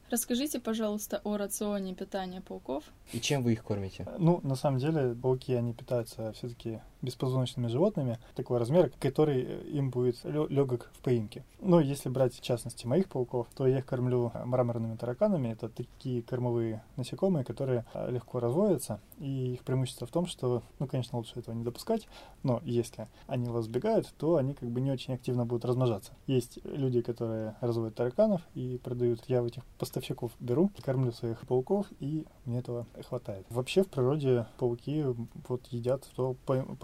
Расскажите, 0.09 0.59
пожалуйста, 0.59 1.21
о 1.23 1.37
рационе 1.37 1.93
питания 1.93 2.41
пауков. 2.41 2.83
И 3.13 3.19
чем 3.19 3.43
вы 3.43 3.53
их 3.53 3.63
кормите? 3.63 4.07
Ну, 4.17 4.39
на 4.43 4.55
самом 4.55 4.79
деле, 4.79 5.13
пауки, 5.13 5.53
они 5.53 5.73
питаются 5.73 6.31
все-таки 6.33 6.79
беспозвоночными 7.01 7.67
животными 7.67 8.19
такого 8.35 8.59
размера, 8.59 8.91
который 8.99 9.43
им 9.69 9.89
будет 9.89 10.23
легок 10.23 10.91
в 10.93 11.01
поимке. 11.01 11.43
Но 11.61 11.79
если 11.79 12.09
брать 12.09 12.35
в 12.35 12.41
частности 12.41 12.85
моих 12.87 13.09
пауков, 13.09 13.47
то 13.55 13.67
я 13.67 13.79
их 13.79 13.85
кормлю 13.85 14.31
мраморными 14.45 14.95
тараканами. 14.95 15.49
Это 15.49 15.69
такие 15.69 16.21
кормовые 16.21 16.83
насекомые, 16.95 17.43
которые 17.43 17.85
а, 17.93 18.09
легко 18.09 18.39
разводятся. 18.39 18.99
И 19.17 19.53
их 19.53 19.63
преимущество 19.63 20.07
в 20.07 20.11
том, 20.11 20.25
что, 20.25 20.63
ну, 20.79 20.87
конечно, 20.87 21.17
лучше 21.17 21.39
этого 21.39 21.55
не 21.55 21.63
допускать, 21.63 22.07
но 22.43 22.61
если 22.63 23.07
они 23.27 23.49
вас 23.49 23.65
сбегают, 23.65 24.07
то 24.17 24.37
они 24.37 24.53
как 24.53 24.69
бы 24.69 24.81
не 24.81 24.91
очень 24.91 25.13
активно 25.13 25.45
будут 25.45 25.65
размножаться. 25.65 26.13
Есть 26.27 26.59
люди, 26.63 27.01
которые 27.01 27.55
разводят 27.61 27.95
тараканов 27.95 28.41
и 28.55 28.79
продают. 28.83 29.23
Я 29.27 29.43
у 29.43 29.47
этих 29.47 29.65
поставщиков 29.77 30.31
беру, 30.39 30.71
кормлю 30.81 31.11
своих 31.11 31.45
пауков, 31.47 31.87
и 31.99 32.25
мне 32.45 32.59
этого 32.59 32.87
хватает. 33.07 33.45
Вообще 33.49 33.83
в 33.83 33.87
природе 33.87 34.47
пауки 34.57 35.05
вот 35.47 35.67
едят, 35.67 36.05
что 36.11 36.35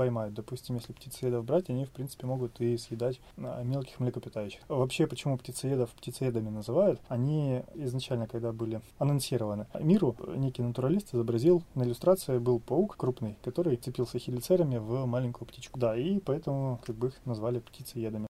поймают. 0.06 0.36
Допустим, 0.36 0.76
если 0.76 0.94
птицеедов 0.94 1.46
брать, 1.46 1.70
они 1.70 1.86
в 1.86 1.90
принципе 1.90 2.28
могут 2.28 2.62
и 2.62 2.78
съедать 2.78 3.20
а, 3.38 3.64
мелких 3.64 4.00
млекопитающих. 4.00 4.62
Вообще, 4.68 5.08
почему 5.08 5.36
птицеедов 5.38 5.90
птицеедами 5.92 6.50
называют? 6.50 7.02
Они 7.08 7.64
изначально, 7.74 8.28
когда 8.28 8.52
были 8.52 8.82
анонсированы 9.00 9.66
миру, 9.80 10.16
некий 10.36 10.62
натуралист 10.62 11.16
изобразил 11.16 11.64
на 11.74 11.84
иллюстрации 11.84 12.38
был 12.38 12.60
паук 12.60 12.98
крупный, 12.98 13.36
который 13.44 13.78
цепился 13.78 14.20
хелицерами 14.20 14.78
в 14.78 15.08
маленькую 15.08 15.48
птичку. 15.48 15.80
Да, 15.80 15.98
и 15.98 16.20
поэтому 16.20 16.80
как 16.86 16.96
бы 16.96 17.08
их 17.08 17.26
назвали 17.26 17.60
птицеедами. 17.60 18.28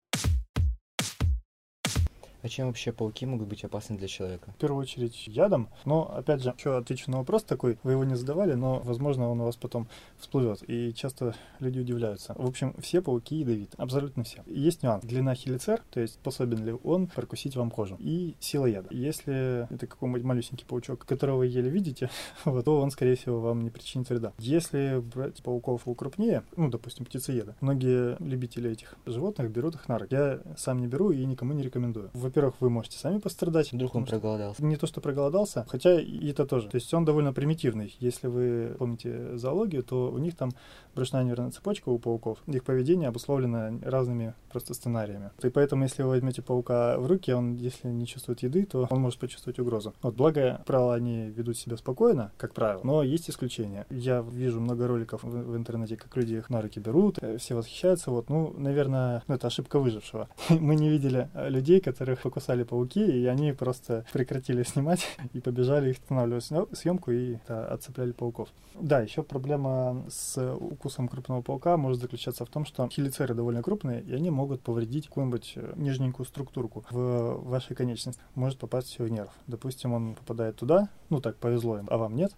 А 2.42 2.50
чем 2.50 2.68
вообще 2.68 2.92
пауки 2.92 3.26
могут 3.26 3.48
быть 3.48 3.64
опасны 3.64 3.98
для 3.98 4.08
человека? 4.08 4.52
В 4.52 4.56
первую 4.56 4.82
очередь 4.82 5.28
ядом, 5.28 5.70
но, 5.86 6.14
опять 6.16 6.42
же, 6.42 6.54
еще 6.58 6.78
отвечу 6.78 7.12
на 7.12 7.18
вопрос 7.18 7.44
такой, 7.44 7.78
вы 7.84 7.92
его 7.92 8.04
не 8.04 8.16
задавали, 8.16 8.54
но, 8.54 8.80
возможно, 8.80 9.30
он 9.30 9.42
у 9.42 9.46
вас 9.46 9.56
потом 9.56 9.88
всплывет, 10.18 10.64
и 10.68 10.94
часто 10.94 11.36
люди 11.60 11.80
удивляются. 11.80 12.34
В 12.38 12.46
общем, 12.46 12.74
все 12.80 13.02
пауки 13.02 13.36
ядовиты, 13.36 13.76
абсолютно 13.78 14.24
все. 14.24 14.44
Есть 14.46 14.84
нюанс. 14.84 15.04
Длина 15.04 15.36
хелицер, 15.36 15.82
то 15.92 16.00
есть 16.00 16.16
способен 16.16 16.66
ли 16.66 16.76
он 16.84 17.08
прокусить 17.08 17.56
вам 17.56 17.72
кожу, 17.72 17.98
и 18.00 18.36
сила 18.40 18.66
яда. 18.66 18.88
Если 18.92 19.72
это 19.74 19.88
какой-нибудь 19.88 20.24
малюсенький 20.24 20.66
паучок, 20.66 21.06
которого 21.06 21.40
вы 21.40 21.48
еле 21.48 21.70
видите, 21.70 22.10
вот, 22.46 22.66
то 22.66 22.80
он, 22.80 22.92
скорее 22.92 23.16
всего, 23.16 23.40
вам 23.42 23.64
не 23.64 23.70
причинит 23.70 24.10
вреда. 24.10 24.34
Если 24.38 25.00
брать 25.00 25.42
пауков 25.44 25.88
укрупнее, 25.88 26.44
ну, 26.56 26.70
допустим, 26.70 27.06
птицееда, 27.06 27.56
многие 27.62 28.16
любители 28.20 28.72
этих 28.72 28.96
животных 29.06 29.52
берут 29.52 29.76
их 29.76 29.88
на 29.90 30.00
руки. 30.00 30.14
Я 30.14 30.40
сам 30.58 30.80
не 30.80 30.88
беру 30.88 31.12
и 31.12 31.26
никому 31.26 31.54
не 31.54 31.64
рекомендую. 31.64 32.10
В 32.14 32.29
во-первых, 32.30 32.56
вы 32.60 32.70
можете 32.70 32.98
сами 32.98 33.18
пострадать. 33.18 33.72
Вдруг 33.74 33.96
он 33.96 34.06
проголодался. 34.06 34.64
Не 34.64 34.76
то, 34.76 34.88
что 34.88 35.02
проголодался, 35.02 35.66
хотя 35.68 36.00
и 36.00 36.30
это 36.30 36.46
тоже. 36.46 36.70
То 36.70 36.76
есть 36.76 36.94
он 36.94 37.04
довольно 37.04 37.34
примитивный. 37.34 37.96
Если 38.00 38.28
вы 38.28 38.76
помните 38.78 39.36
зоологию, 39.38 39.84
то 39.84 40.12
у 40.12 40.18
них 40.20 40.36
там 40.36 40.52
брюшная 40.96 41.24
нервная 41.24 41.52
цепочка 41.52 41.90
у 41.90 41.98
пауков. 41.98 42.38
Их 42.48 42.64
поведение 42.64 43.08
обусловлено 43.10 43.80
разными 43.82 44.34
просто 44.52 44.74
сценариями. 44.74 45.32
И 45.42 45.50
поэтому, 45.50 45.84
если 45.84 46.04
вы 46.04 46.10
возьмете 46.10 46.42
паука 46.42 46.98
в 47.00 47.08
руки, 47.08 47.32
он, 47.32 47.56
если 47.56 47.88
не 47.88 48.06
чувствует 48.06 48.44
еды, 48.44 48.66
то 48.66 48.88
он 48.90 49.02
может 49.02 49.20
почувствовать 49.20 49.60
угрозу. 49.60 49.94
Вот, 50.02 50.16
благо, 50.16 50.62
правило, 50.66 50.94
они 50.94 51.30
ведут 51.30 51.58
себя 51.58 51.78
спокойно, 51.78 52.32
как 52.38 52.54
правило, 52.54 52.82
но 52.84 53.04
есть 53.04 53.30
исключения. 53.30 53.86
Я 53.90 54.22
вижу 54.22 54.60
много 54.60 54.88
роликов 54.88 55.24
в, 55.24 55.30
в 55.30 55.56
интернете, 55.56 55.96
как 55.96 56.16
люди 56.16 56.36
их 56.36 56.50
на 56.50 56.62
руки 56.62 56.80
берут, 56.80 57.18
э, 57.22 57.38
все 57.38 57.56
восхищаются. 57.56 58.12
Вот, 58.12 58.30
ну, 58.30 58.54
наверное, 58.58 59.24
ну, 59.28 59.36
это 59.36 59.48
ошибка 59.48 59.80
выжившего. 59.80 60.30
Мы 60.50 60.76
не 60.76 60.90
видели 60.90 61.30
людей, 61.48 61.80
которых 61.80 62.19
которых 62.20 62.22
покусали 62.22 62.64
пауки, 62.64 63.06
и 63.06 63.26
они 63.26 63.54
просто 63.54 64.06
прекратили 64.14 64.64
снимать 64.68 65.06
и 65.34 65.40
побежали 65.40 65.92
их 65.92 65.98
останавливать 65.98 66.50
съемку 66.74 67.12
и 67.12 67.38
да, 67.48 67.66
отцепляли 67.66 68.12
пауков. 68.12 68.50
Да, 68.80 69.02
еще 69.02 69.24
проблема 69.24 70.06
с 70.10 70.38
укусом 70.56 71.08
крупного 71.08 71.42
паука 71.42 71.78
может 71.78 72.00
заключаться 72.00 72.46
в 72.46 72.50
том, 72.50 72.66
что 72.66 72.88
хелицеры 72.88 73.34
довольно 73.34 73.62
крупные, 73.62 74.02
и 74.02 74.14
они 74.14 74.30
могут 74.30 74.62
повредить 74.62 75.08
какую-нибудь 75.08 75.54
э, 75.56 75.74
нижненькую 75.76 76.26
структурку 76.26 76.86
в 76.90 77.50
вашей 77.50 77.76
конечности. 77.76 78.22
Может 78.36 78.60
попасть 78.60 79.00
в 79.00 79.08
нерв. 79.08 79.32
Допустим, 79.48 79.94
он 79.94 80.16
попадает 80.16 80.56
туда, 80.56 80.90
ну 81.10 81.20
так 81.20 81.36
повезло 81.36 81.80
им, 81.80 81.88
а 81.90 81.98
вам 81.98 82.16
нет. 82.16 82.32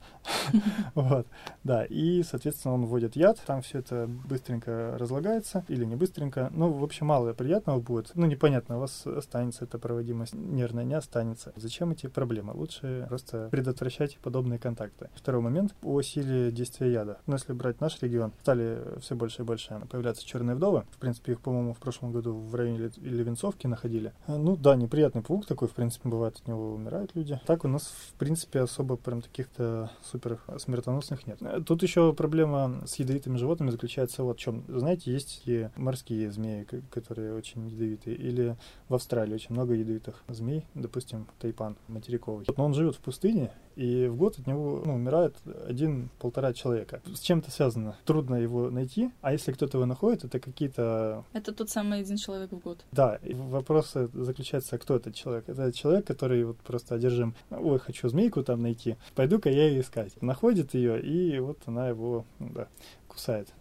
Вот, 0.95 1.27
да, 1.63 1.85
и, 1.85 2.23
соответственно, 2.23 2.73
он 2.75 2.85
вводит 2.85 3.15
яд, 3.15 3.39
там 3.45 3.61
все 3.61 3.79
это 3.79 4.07
быстренько 4.07 4.95
разлагается, 4.97 5.63
или 5.67 5.85
не 5.85 5.95
быстренько, 5.95 6.49
ну, 6.53 6.71
в 6.71 6.83
общем, 6.83 7.07
мало 7.07 7.33
приятного 7.33 7.79
будет, 7.79 8.11
ну, 8.15 8.25
непонятно, 8.25 8.77
у 8.77 8.79
вас 8.81 9.05
останется 9.05 9.63
эта 9.71 9.79
проводимость 9.79 10.33
нервная, 10.33 10.83
не 10.83 10.95
останется. 10.95 11.53
Зачем 11.55 11.91
эти 11.91 12.07
проблемы? 12.07 12.53
Лучше 12.53 13.05
просто 13.07 13.47
предотвращать 13.51 14.17
подобные 14.17 14.59
контакты. 14.59 15.09
Второй 15.15 15.41
момент 15.41 15.73
по 15.75 16.01
силе 16.01 16.51
действия 16.51 16.91
яда. 16.91 17.19
Ну, 17.25 17.35
если 17.35 17.53
брать 17.53 17.79
наш 17.79 18.01
регион, 18.01 18.33
стали 18.41 18.99
все 18.99 19.15
больше 19.15 19.43
и 19.43 19.45
больше 19.45 19.81
появляться 19.89 20.25
черные 20.25 20.55
вдовы. 20.55 20.83
В 20.91 20.97
принципе, 20.97 21.33
их, 21.33 21.39
по-моему, 21.39 21.73
в 21.73 21.77
прошлом 21.77 22.11
году 22.11 22.33
в 22.33 22.53
районе 22.53 22.91
Левенцовки 22.97 23.67
находили. 23.67 24.11
Ну 24.27 24.57
да, 24.57 24.75
неприятный 24.75 25.21
паук 25.21 25.45
такой, 25.45 25.69
в 25.69 25.71
принципе, 25.71 26.09
бывает, 26.09 26.35
от 26.35 26.47
него 26.47 26.73
умирают 26.73 27.15
люди. 27.15 27.39
Так 27.45 27.63
у 27.63 27.69
нас, 27.69 27.93
в 28.09 28.13
принципе, 28.15 28.59
особо 28.59 28.97
прям 28.97 29.21
таких-то 29.21 29.89
супер 30.03 30.41
смертоносных 30.57 31.25
нет. 31.27 31.39
Тут 31.65 31.81
еще 31.83 32.11
проблема 32.13 32.81
с 32.85 32.95
ядовитыми 32.95 33.37
животными 33.37 33.69
заключается 33.69 34.23
вот 34.23 34.37
в 34.37 34.41
чем. 34.41 34.65
Знаете, 34.67 35.13
есть 35.13 35.43
и 35.45 35.69
морские 35.77 36.29
змеи, 36.29 36.67
которые 36.89 37.33
очень 37.35 37.69
ядовитые, 37.69 38.17
или 38.17 38.57
в 38.89 38.95
Австралии 38.95 39.35
очень 39.35 39.53
много 39.53 39.60
ядовитых 39.69 40.23
змей, 40.27 40.65
допустим, 40.73 41.27
тайпан 41.39 41.77
материковый. 41.87 42.45
Но 42.55 42.65
он 42.65 42.73
живет 42.73 42.95
в 42.95 42.99
пустыне, 42.99 43.51
и 43.75 44.07
в 44.07 44.15
год 44.17 44.37
от 44.39 44.47
него 44.47 44.81
ну, 44.85 44.95
умирает 44.95 45.35
один-полтора 45.67 46.53
человека. 46.53 47.01
С 47.05 47.19
чем 47.19 47.39
это 47.39 47.51
связано? 47.51 47.95
Трудно 48.05 48.35
его 48.35 48.69
найти, 48.69 49.11
а 49.21 49.31
если 49.31 49.51
кто-то 49.51 49.77
его 49.77 49.85
находит, 49.85 50.23
это 50.23 50.39
какие-то... 50.39 51.25
Это 51.33 51.53
тот 51.53 51.69
самый 51.69 51.99
один 51.99 52.17
человек 52.17 52.51
в 52.51 52.59
год. 52.59 52.85
Да, 52.91 53.15
и 53.23 53.33
вопрос 53.33 53.93
заключается, 54.13 54.77
кто 54.77 54.95
этот 54.95 55.15
человек? 55.15 55.47
Это 55.47 55.71
человек, 55.71 56.05
который 56.05 56.43
вот 56.43 56.57
просто 56.57 56.95
одержим, 56.95 57.35
ой, 57.49 57.79
хочу 57.79 58.07
змейку 58.09 58.43
там 58.43 58.61
найти, 58.61 58.97
пойду-ка 59.15 59.49
я 59.49 59.67
ее 59.67 59.81
искать. 59.81 60.21
Находит 60.21 60.73
ее, 60.73 61.01
и 61.01 61.39
вот 61.39 61.59
она 61.65 61.89
его 61.89 62.25
да, 62.39 62.67
кусает. 63.07 63.53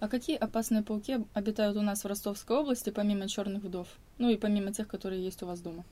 А 0.00 0.08
какие 0.08 0.36
опасные 0.36 0.82
пауки 0.82 1.18
обитают 1.34 1.76
у 1.76 1.82
нас 1.82 2.04
в 2.04 2.06
Ростовской 2.06 2.56
области, 2.56 2.90
помимо 2.90 3.28
черных 3.28 3.64
вдов? 3.64 3.88
Ну 4.18 4.28
и 4.30 4.36
помимо 4.36 4.72
тех, 4.72 4.86
которые 4.86 5.24
есть 5.24 5.42
у 5.42 5.46
вас 5.46 5.60
дома? 5.60 5.84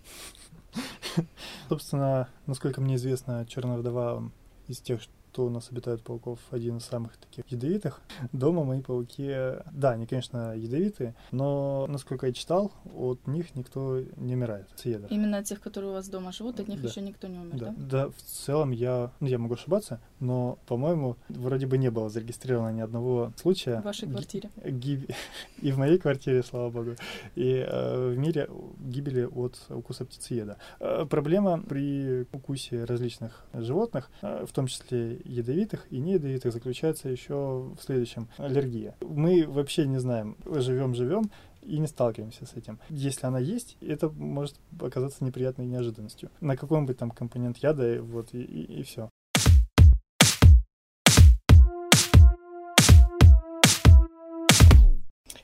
Собственно, 1.68 2.28
насколько 2.46 2.80
мне 2.80 2.96
известно, 2.96 3.44
черная 3.48 3.78
вдова 3.78 4.22
из 4.68 4.78
тех, 4.78 5.00
что 5.36 5.44
у 5.44 5.50
нас 5.50 5.70
обитают 5.70 6.02
пауков, 6.02 6.38
один 6.50 6.78
из 6.78 6.86
самых 6.86 7.18
таких 7.18 7.46
ядовитых. 7.48 8.00
Дома 8.32 8.64
мои 8.64 8.80
пауки, 8.80 9.30
да, 9.70 9.90
они, 9.90 10.06
конечно, 10.06 10.56
ядовитые, 10.56 11.14
но, 11.30 11.86
насколько 11.90 12.26
я 12.26 12.32
читал, 12.32 12.72
от 12.96 13.26
них 13.26 13.54
никто 13.54 14.00
не 14.16 14.34
умирает, 14.34 14.66
съедов. 14.76 15.10
Именно 15.10 15.36
от 15.36 15.44
тех, 15.44 15.60
которые 15.60 15.90
у 15.90 15.92
вас 15.92 16.08
дома 16.08 16.32
живут, 16.32 16.58
от 16.58 16.68
них 16.68 16.80
да. 16.80 16.88
еще 16.88 17.02
никто 17.02 17.26
не 17.26 17.38
умер, 17.38 17.58
да? 17.58 17.66
Да, 17.66 17.74
да 17.76 18.08
в 18.08 18.22
целом 18.22 18.70
я, 18.70 19.12
ну, 19.20 19.26
я 19.26 19.36
могу 19.36 19.54
ошибаться, 19.54 20.00
но, 20.20 20.58
по-моему, 20.66 21.16
вроде 21.28 21.66
бы 21.66 21.78
не 21.78 21.90
было 21.90 22.08
зарегистрировано 22.08 22.72
ни 22.72 22.80
одного 22.80 23.32
случая. 23.36 23.80
В 23.80 23.84
вашей 23.84 24.08
квартире. 24.08 24.50
Гиб... 24.64 25.10
И 25.62 25.72
в 25.72 25.78
моей 25.78 25.98
квартире, 25.98 26.42
слава 26.42 26.70
богу. 26.70 26.96
И 27.34 27.64
э, 27.66 28.10
в 28.10 28.18
мире 28.18 28.48
гибели 28.78 29.24
от 29.24 29.58
укуса 29.68 30.04
птицееда. 30.04 30.58
Э, 30.80 31.06
проблема 31.08 31.60
при 31.60 32.26
укусе 32.32 32.84
различных 32.84 33.44
животных, 33.52 34.10
э, 34.22 34.44
в 34.46 34.52
том 34.52 34.66
числе 34.66 35.20
ядовитых 35.24 35.86
и 35.90 35.98
неядовитых 35.98 36.52
заключается 36.52 37.08
еще 37.08 37.34
в 37.34 37.78
следующем. 37.82 38.28
Аллергия. 38.38 38.94
Мы 39.00 39.46
вообще 39.46 39.86
не 39.86 39.98
знаем, 39.98 40.36
живем-живем, 40.44 41.30
и 41.66 41.78
не 41.78 41.86
сталкиваемся 41.86 42.46
с 42.46 42.54
этим. 42.54 42.78
Если 42.88 43.26
она 43.26 43.38
есть, 43.38 43.76
это 43.80 44.08
может 44.08 44.54
оказаться 44.80 45.24
неприятной 45.24 45.66
неожиданностью. 45.66 46.30
На 46.40 46.56
каком-нибудь 46.56 46.96
там 46.96 47.10
компонент 47.10 47.58
яда, 47.58 48.00
вот, 48.02 48.32
и, 48.32 48.42
и, 48.42 48.80
и 48.80 48.82
все. 48.82 49.10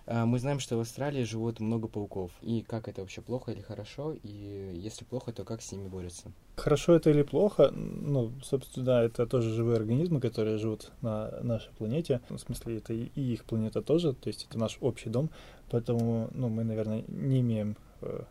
Мы 0.07 0.39
знаем, 0.39 0.59
что 0.59 0.77
в 0.77 0.81
Австралии 0.81 1.23
живут 1.23 1.61
много 1.61 1.89
пауков. 1.89 2.31
И 2.43 2.63
как 2.63 2.89
это 2.89 3.01
вообще 3.01 3.21
плохо 3.21 3.53
или 3.53 3.61
хорошо? 3.61 4.15
И 4.23 4.73
если 4.75 5.05
плохо, 5.05 5.33
то 5.33 5.45
как 5.45 5.63
с 5.63 5.73
ними 5.73 5.89
борются? 5.89 6.33
Хорошо 6.57 6.95
это 6.95 7.11
или 7.11 7.23
плохо? 7.23 7.71
Ну, 7.71 8.33
собственно, 8.43 8.87
да, 8.87 9.03
это 9.03 9.27
тоже 9.27 9.51
живые 9.51 9.77
организмы, 9.77 10.21
которые 10.21 10.59
живут 10.59 10.93
на 11.01 11.31
нашей 11.43 11.73
планете. 11.75 12.21
В 12.29 12.39
смысле, 12.39 12.79
это 12.79 12.93
и 12.93 13.09
их 13.15 13.45
планета 13.45 13.83
тоже, 13.83 14.13
то 14.13 14.29
есть 14.29 14.47
это 14.49 14.59
наш 14.59 14.79
общий 14.81 15.09
дом. 15.09 15.31
Поэтому, 15.71 16.29
ну, 16.33 16.49
мы, 16.49 16.65
наверное, 16.65 17.05
не 17.09 17.41
имеем 17.41 17.77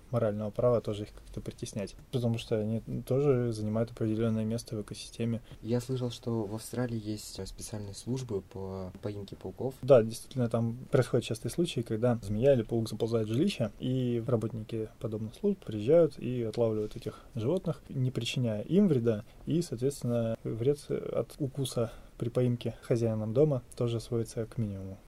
морального 0.10 0.52
права 0.52 0.82
тоже 0.82 1.04
их 1.04 1.14
как-то 1.14 1.42
притеснять, 1.42 1.96
потому 2.12 2.38
что 2.38 2.58
они 2.58 2.82
тоже 3.06 3.52
занимают 3.52 3.92
определенное 3.92 4.46
место 4.46 4.76
в 4.76 4.82
экосистеме. 4.82 5.42
Я 5.62 5.82
слышал, 5.82 6.12
что 6.12 6.44
в 6.44 6.56
Австралии 6.56 7.00
есть 7.02 7.46
специальные 7.48 7.94
службы 7.94 8.42
по 8.42 8.92
поимке 9.02 9.36
пауков. 9.36 9.76
Да, 9.82 10.04
действительно, 10.04 10.50
там 10.50 10.78
происходят 10.92 11.26
частые 11.26 11.52
случаи, 11.52 11.82
когда 11.82 12.20
змея 12.22 12.54
или 12.54 12.64
паук 12.64 12.90
заползает 12.90 13.28
в 13.28 13.32
жилище, 13.32 13.72
и 13.80 14.24
работники 14.26 14.90
подобных 15.00 15.36
служб 15.36 15.64
приезжают 15.64 16.18
и 16.20 16.44
отлавливают 16.44 16.96
этих 16.96 17.20
животных, 17.36 17.82
не 17.90 18.12
причиняя 18.12 18.62
им 18.62 18.88
вреда, 18.88 19.24
и, 19.46 19.62
соответственно, 19.62 20.38
вред 20.44 20.80
от 20.90 21.36
укуса 21.40 21.92
при 22.18 22.30
поимке 22.30 22.76
хозяином 22.82 23.34
дома 23.34 23.64
тоже 23.76 24.00
сводится 24.00 24.46
к 24.46 24.58
минимуму. 24.58 25.00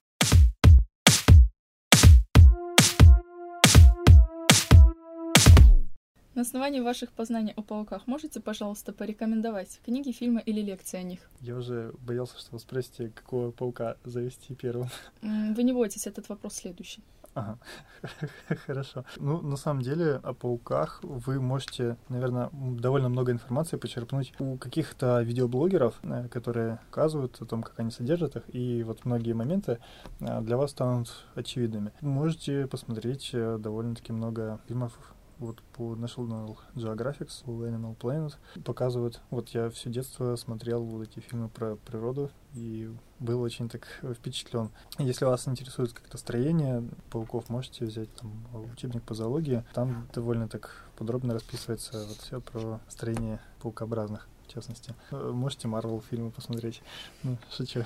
На 6.34 6.42
основании 6.42 6.80
ваших 6.80 7.12
познаний 7.12 7.52
о 7.52 7.62
пауках 7.62 8.08
можете, 8.08 8.40
пожалуйста, 8.40 8.92
порекомендовать 8.92 9.80
книги, 9.84 10.10
фильмы 10.10 10.42
или 10.44 10.60
лекции 10.60 10.98
о 10.98 11.04
них? 11.04 11.20
Я 11.40 11.54
уже 11.54 11.94
боялся, 12.00 12.36
что 12.40 12.50
вы 12.50 12.58
спросите, 12.58 13.10
какого 13.10 13.52
паука 13.52 13.96
завести 14.04 14.52
первым. 14.54 14.88
Вы 15.22 15.62
не 15.62 15.72
бойтесь, 15.72 16.08
этот 16.08 16.28
вопрос 16.28 16.54
следующий. 16.54 17.04
Ага, 17.34 17.58
хорошо. 18.66 19.04
Ну, 19.16 19.40
на 19.42 19.56
самом 19.56 19.82
деле, 19.82 20.20
о 20.22 20.34
пауках 20.34 21.00
вы 21.02 21.40
можете, 21.40 21.96
наверное, 22.08 22.48
довольно 22.52 23.08
много 23.08 23.30
информации 23.30 23.76
почерпнуть 23.76 24.32
у 24.40 24.56
каких-то 24.56 25.20
видеоблогеров, 25.22 25.94
э, 26.02 26.28
которые 26.28 26.80
указывают 26.88 27.40
о 27.40 27.44
том, 27.44 27.62
как 27.62 27.78
они 27.78 27.90
содержат 27.90 28.36
их, 28.36 28.42
и 28.54 28.84
вот 28.84 29.04
многие 29.04 29.32
моменты 29.32 29.78
э, 30.20 30.40
для 30.42 30.56
вас 30.56 30.70
станут 30.70 31.26
очевидными. 31.34 31.92
Можете 32.00 32.66
посмотреть 32.68 33.30
э, 33.32 33.58
довольно-таки 33.58 34.12
много 34.12 34.60
фильмов 34.68 34.96
вот 35.38 35.62
по 35.72 35.94
National 35.94 36.56
Geographic, 36.74 37.30
Animal 37.46 37.96
Planet 37.96 38.34
показывают. 38.64 39.20
Вот 39.30 39.50
я 39.50 39.70
все 39.70 39.90
детство 39.90 40.36
смотрел 40.36 40.84
вот 40.84 41.08
эти 41.08 41.20
фильмы 41.20 41.48
про 41.48 41.76
природу 41.76 42.30
и 42.54 42.90
был 43.18 43.40
очень 43.40 43.68
так 43.68 43.86
впечатлен. 44.16 44.70
Если 44.98 45.24
вас 45.24 45.48
интересует 45.48 45.92
как-то 45.92 46.18
строение 46.18 46.84
пауков, 47.10 47.48
можете 47.48 47.84
взять 47.84 48.12
там 48.14 48.32
учебник 48.72 49.02
по 49.02 49.14
зоологии. 49.14 49.64
Там 49.74 50.08
довольно 50.12 50.48
так 50.48 50.84
подробно 50.96 51.34
расписывается 51.34 52.04
вот 52.06 52.16
все 52.18 52.40
про 52.40 52.80
строение 52.88 53.40
паукообразных 53.60 54.28
в 54.46 54.52
частности. 54.52 54.94
Можете 55.10 55.68
Марвел 55.68 56.02
фильмы 56.08 56.30
посмотреть. 56.30 56.82
Ну, 57.22 57.38
шучу. 57.50 57.84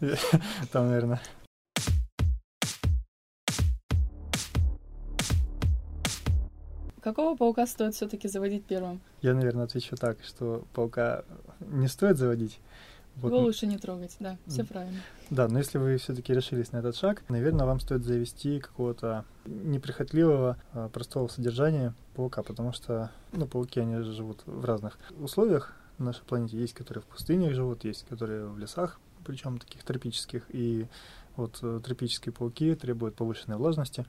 Там, 0.72 0.88
наверное, 0.88 1.20
Какого 7.08 7.34
паука 7.34 7.66
стоит 7.66 7.94
все-таки 7.94 8.28
заводить 8.28 8.66
первым? 8.66 9.00
Я, 9.22 9.32
наверное, 9.32 9.64
отвечу 9.64 9.96
так, 9.96 10.18
что 10.22 10.64
паука 10.74 11.24
не 11.60 11.88
стоит 11.88 12.18
заводить. 12.18 12.60
Вот. 13.16 13.32
Его 13.32 13.40
лучше 13.40 13.66
не 13.66 13.78
трогать, 13.78 14.14
да, 14.20 14.36
все 14.46 14.62
правильно. 14.62 15.00
Да, 15.30 15.48
но 15.48 15.56
если 15.56 15.78
вы 15.78 15.96
все-таки 15.96 16.34
решились 16.34 16.70
на 16.70 16.76
этот 16.76 16.96
шаг, 16.96 17.22
наверное, 17.30 17.64
вам 17.64 17.80
стоит 17.80 18.04
завести 18.04 18.60
какого-то 18.60 19.24
неприхотливого, 19.46 20.58
а, 20.74 20.90
простого 20.90 21.28
содержания 21.28 21.94
паука, 22.14 22.42
потому 22.42 22.74
что, 22.74 23.10
ну, 23.32 23.46
пауки, 23.46 23.80
они 23.80 24.02
живут 24.02 24.42
в 24.44 24.66
разных 24.66 24.98
условиях 25.18 25.74
на 25.96 26.04
нашей 26.04 26.24
планете. 26.24 26.58
Есть, 26.58 26.74
которые 26.74 27.00
в 27.00 27.06
пустынях 27.06 27.54
живут, 27.54 27.84
есть, 27.84 28.04
которые 28.06 28.44
в 28.44 28.58
лесах, 28.58 29.00
причем 29.24 29.56
таких 29.56 29.82
тропических. 29.82 30.44
И 30.50 30.86
вот 31.36 31.58
э, 31.62 31.80
тропические 31.82 32.34
пауки 32.34 32.74
требуют 32.74 33.14
повышенной 33.14 33.56
влажности, 33.56 34.04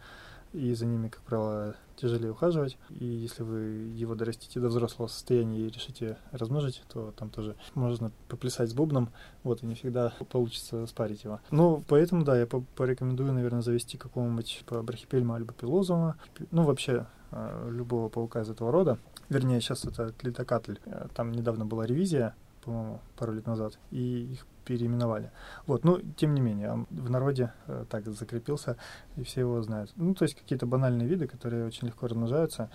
и 0.54 0.74
за 0.74 0.86
ними, 0.86 1.10
как 1.10 1.22
правило, 1.22 1.76
тяжелее 1.96 2.32
ухаживать. 2.32 2.78
И 2.90 3.06
если 3.06 3.44
вы 3.44 3.60
его 3.96 4.16
дорастите 4.16 4.60
до 4.60 4.70
взрослого 4.70 5.08
состояния 5.08 5.60
и 5.60 5.70
решите 5.70 6.18
размножить, 6.32 6.82
то 6.92 7.14
там 7.18 7.30
тоже 7.30 7.56
можно 7.76 8.12
поплясать 8.28 8.70
с 8.70 8.74
бубном, 8.74 9.10
вот, 9.44 9.64
и 9.64 9.66
не 9.66 9.76
всегда 9.76 10.14
получится 10.32 10.86
спарить 10.88 11.24
его. 11.24 11.40
Ну, 11.52 11.84
поэтому, 11.88 12.24
да, 12.24 12.38
я 12.40 12.46
порекомендую, 12.48 13.34
наверное, 13.34 13.62
завести 13.62 13.98
какого-нибудь 13.98 14.64
по 14.66 14.82
брахипельма 14.82 15.38
либо 15.38 15.54
пилозума, 15.54 16.18
ну, 16.52 16.64
вообще 16.64 17.06
а, 17.32 17.70
любого 17.70 18.10
паука 18.10 18.42
из 18.42 18.50
этого 18.50 18.72
рода. 18.72 18.98
Вернее, 19.30 19.62
сейчас 19.62 19.86
это 19.86 20.12
клитокатль. 20.18 20.78
Там 21.14 21.32
недавно 21.32 21.66
была 21.66 21.86
ревизия, 21.86 22.36
по-моему, 22.64 23.00
пару 23.18 23.34
лет 23.34 23.46
назад, 23.46 23.78
и 23.92 24.32
их 24.34 24.48
переименовали. 24.70 25.32
Вот, 25.66 25.84
ну, 25.84 26.00
тем 26.16 26.36
не 26.36 26.42
менее, 26.42 26.86
в 26.92 27.10
народе 27.10 27.52
э, 27.66 27.86
так 27.90 28.08
закрепился, 28.08 28.78
и 29.18 29.24
все 29.24 29.42
его 29.42 29.60
знают. 29.64 29.92
Ну, 29.96 30.14
то 30.14 30.24
есть 30.26 30.36
какие-то 30.36 30.68
банальные 30.68 31.08
виды, 31.08 31.28
которые 31.28 31.66
очень 31.66 31.88
легко 31.88 32.06
размножаются 32.06 32.70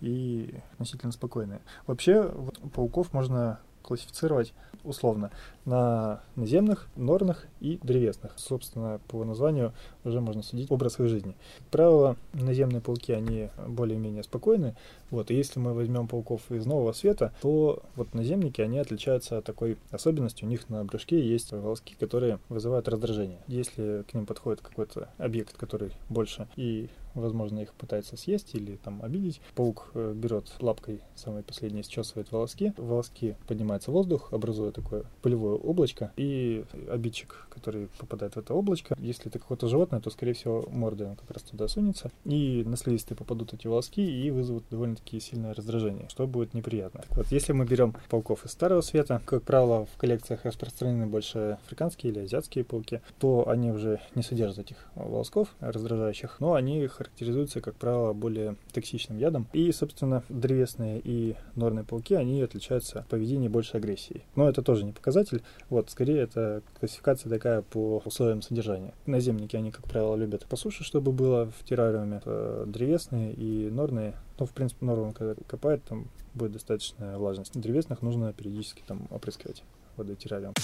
и 0.00 0.56
относительно 0.72 1.12
спокойные. 1.12 1.60
Вообще, 1.86 2.22
вот, 2.22 2.58
пауков 2.72 3.12
можно 3.12 3.60
классифицировать 3.82 4.52
условно 4.82 5.30
на 5.64 6.20
наземных, 6.34 6.88
норных 6.96 7.46
и 7.60 7.78
древесных. 7.80 8.32
Собственно, 8.34 9.00
по 9.06 9.22
названию 9.24 9.72
уже 10.02 10.20
можно 10.20 10.42
судить 10.42 10.68
образ 10.72 10.98
их 10.98 11.08
жизни. 11.08 11.36
Как 11.58 11.68
правило, 11.68 12.16
наземные 12.32 12.80
пауки, 12.80 13.12
они 13.12 13.50
более-менее 13.68 14.24
спокойны. 14.24 14.74
Вот, 15.10 15.30
и 15.30 15.34
если 15.34 15.60
мы 15.60 15.74
возьмем 15.74 16.08
пауков 16.08 16.50
из 16.50 16.66
нового 16.66 16.92
света, 16.92 17.32
то 17.40 17.82
вот 17.94 18.14
наземники, 18.14 18.60
они 18.60 18.78
отличаются 18.78 19.40
такой 19.42 19.78
особенностью. 19.90 20.46
У 20.46 20.50
них 20.50 20.68
на 20.68 20.84
брюшке 20.84 21.20
есть 21.20 21.52
волоски, 21.52 21.94
которые 21.98 22.38
вызывают 22.48 22.88
раздражение. 22.88 23.38
Если 23.46 24.04
к 24.10 24.14
ним 24.14 24.26
подходит 24.26 24.60
какой-то 24.60 25.08
объект, 25.18 25.56
который 25.56 25.92
больше 26.08 26.48
и 26.56 26.88
возможно, 27.16 27.60
их 27.60 27.74
пытается 27.74 28.16
съесть 28.16 28.54
или 28.54 28.76
там 28.76 29.02
обидеть. 29.02 29.40
Паук 29.54 29.90
э, 29.94 30.12
берет 30.14 30.52
лапкой 30.60 31.00
самой 31.14 31.42
последней, 31.42 31.82
счесывает 31.82 32.30
волоски. 32.30 32.72
Волоски 32.76 33.36
поднимаются 33.46 33.90
в 33.90 33.94
воздух, 33.94 34.32
образуя 34.32 34.70
такое 34.70 35.04
пылевое 35.22 35.54
облачко. 35.54 36.12
И 36.16 36.64
обидчик, 36.90 37.46
который 37.50 37.88
попадает 37.98 38.34
в 38.34 38.38
это 38.38 38.54
облачко, 38.54 38.96
если 38.98 39.28
это 39.28 39.38
какое-то 39.38 39.68
животное, 39.68 40.00
то, 40.00 40.10
скорее 40.10 40.34
всего, 40.34 40.66
мордой 40.70 41.08
он 41.08 41.16
как 41.16 41.30
раз 41.30 41.42
туда 41.42 41.68
сунется. 41.68 42.10
И 42.24 42.62
на 42.64 42.76
слизистые 42.76 43.16
попадут 43.16 43.54
эти 43.54 43.66
волоски 43.66 44.04
и 44.04 44.30
вызовут 44.30 44.64
довольно-таки 44.96 45.20
сильное 45.20 45.54
раздражение, 45.54 46.08
что 46.08 46.26
будет 46.26 46.54
неприятно. 46.54 47.02
Так 47.08 47.16
вот, 47.16 47.26
если 47.30 47.52
мы 47.52 47.64
берем 47.64 47.94
пауков 48.08 48.44
из 48.44 48.52
старого 48.52 48.80
света, 48.80 49.20
как 49.24 49.42
правило, 49.42 49.86
в 49.86 49.96
коллекциях 49.98 50.44
распространены 50.44 51.06
больше 51.06 51.58
африканские 51.64 52.12
или 52.12 52.20
азиатские 52.20 52.64
пауки, 52.64 53.00
то 53.18 53.48
они 53.48 53.70
уже 53.70 54.00
не 54.14 54.22
содержат 54.22 54.58
этих 54.58 54.76
волосков 54.94 55.54
раздражающих, 55.60 56.40
но 56.40 56.54
они 56.54 56.86
характеризуются, 56.86 57.60
как 57.60 57.74
правило, 57.74 58.12
более 58.12 58.56
токсичным 58.72 59.18
ядом. 59.18 59.46
И, 59.52 59.70
собственно, 59.72 60.22
древесные 60.28 61.00
и 61.02 61.36
норные 61.54 61.84
пауки, 61.84 62.14
они 62.14 62.42
отличаются 62.42 63.02
в 63.02 63.06
поведении 63.06 63.48
больше 63.48 63.76
агрессии. 63.76 64.22
Но 64.34 64.48
это 64.48 64.62
тоже 64.62 64.84
не 64.84 64.92
показатель. 64.92 65.42
Вот, 65.70 65.90
скорее, 65.90 66.20
это 66.20 66.62
классификация 66.78 67.30
такая 67.30 67.62
по 67.62 68.02
условиям 68.04 68.42
содержания. 68.42 68.94
Наземники, 69.06 69.56
они, 69.56 69.70
как 69.70 69.84
правило, 69.84 70.16
любят 70.16 70.46
по 70.46 70.56
суше, 70.56 70.84
чтобы 70.84 71.12
было 71.12 71.50
в 71.58 71.64
террариуме. 71.64 72.20
Древесные 72.66 73.32
и 73.32 73.70
норные, 73.70 74.14
ну, 74.38 74.46
в 74.46 74.52
принципе, 74.52 74.84
норм, 74.84 75.12
когда 75.12 75.34
копает, 75.46 75.84
там 75.84 76.08
будет 76.34 76.52
достаточная 76.52 77.16
влажность. 77.16 77.58
Древесных 77.58 78.02
нужно 78.02 78.32
периодически 78.32 78.82
там 78.86 79.06
опрыскивать 79.10 79.62
водой 79.96 80.16
террариум. 80.16 80.54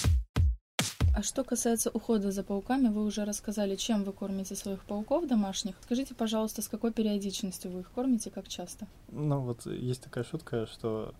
А 1.15 1.21
что 1.21 1.43
касается 1.43 1.91
ухода 1.91 2.31
за 2.31 2.43
пауками, 2.43 2.87
вы 2.87 3.05
уже 3.05 3.23
рассказали, 3.23 3.75
чем 3.75 4.03
вы 4.03 4.13
кормите 4.13 4.55
своих 4.55 4.83
пауков 4.83 5.27
домашних. 5.27 5.75
Скажите, 5.83 6.15
пожалуйста, 6.15 6.63
с 6.63 6.67
какой 6.67 6.91
периодичностью 6.91 7.69
вы 7.69 7.81
их 7.81 7.91
кормите, 7.91 8.31
как 8.31 8.47
часто? 8.47 8.87
Ну 9.11 9.41
вот 9.41 9.67
есть 9.67 10.01
такая 10.01 10.23
шутка, 10.23 10.65
что 10.65 11.13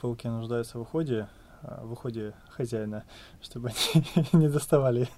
пауки 0.00 0.28
нуждаются 0.28 0.78
в 0.78 0.82
уходе, 0.82 1.28
а, 1.62 1.84
в 1.84 1.92
уходе 1.92 2.32
хозяина, 2.48 3.02
чтобы 3.42 3.70
они 3.70 4.28
не 4.32 4.48
доставали 4.48 5.08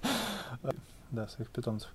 да, 1.11 1.27
своих 1.27 1.51
питомцев. 1.51 1.93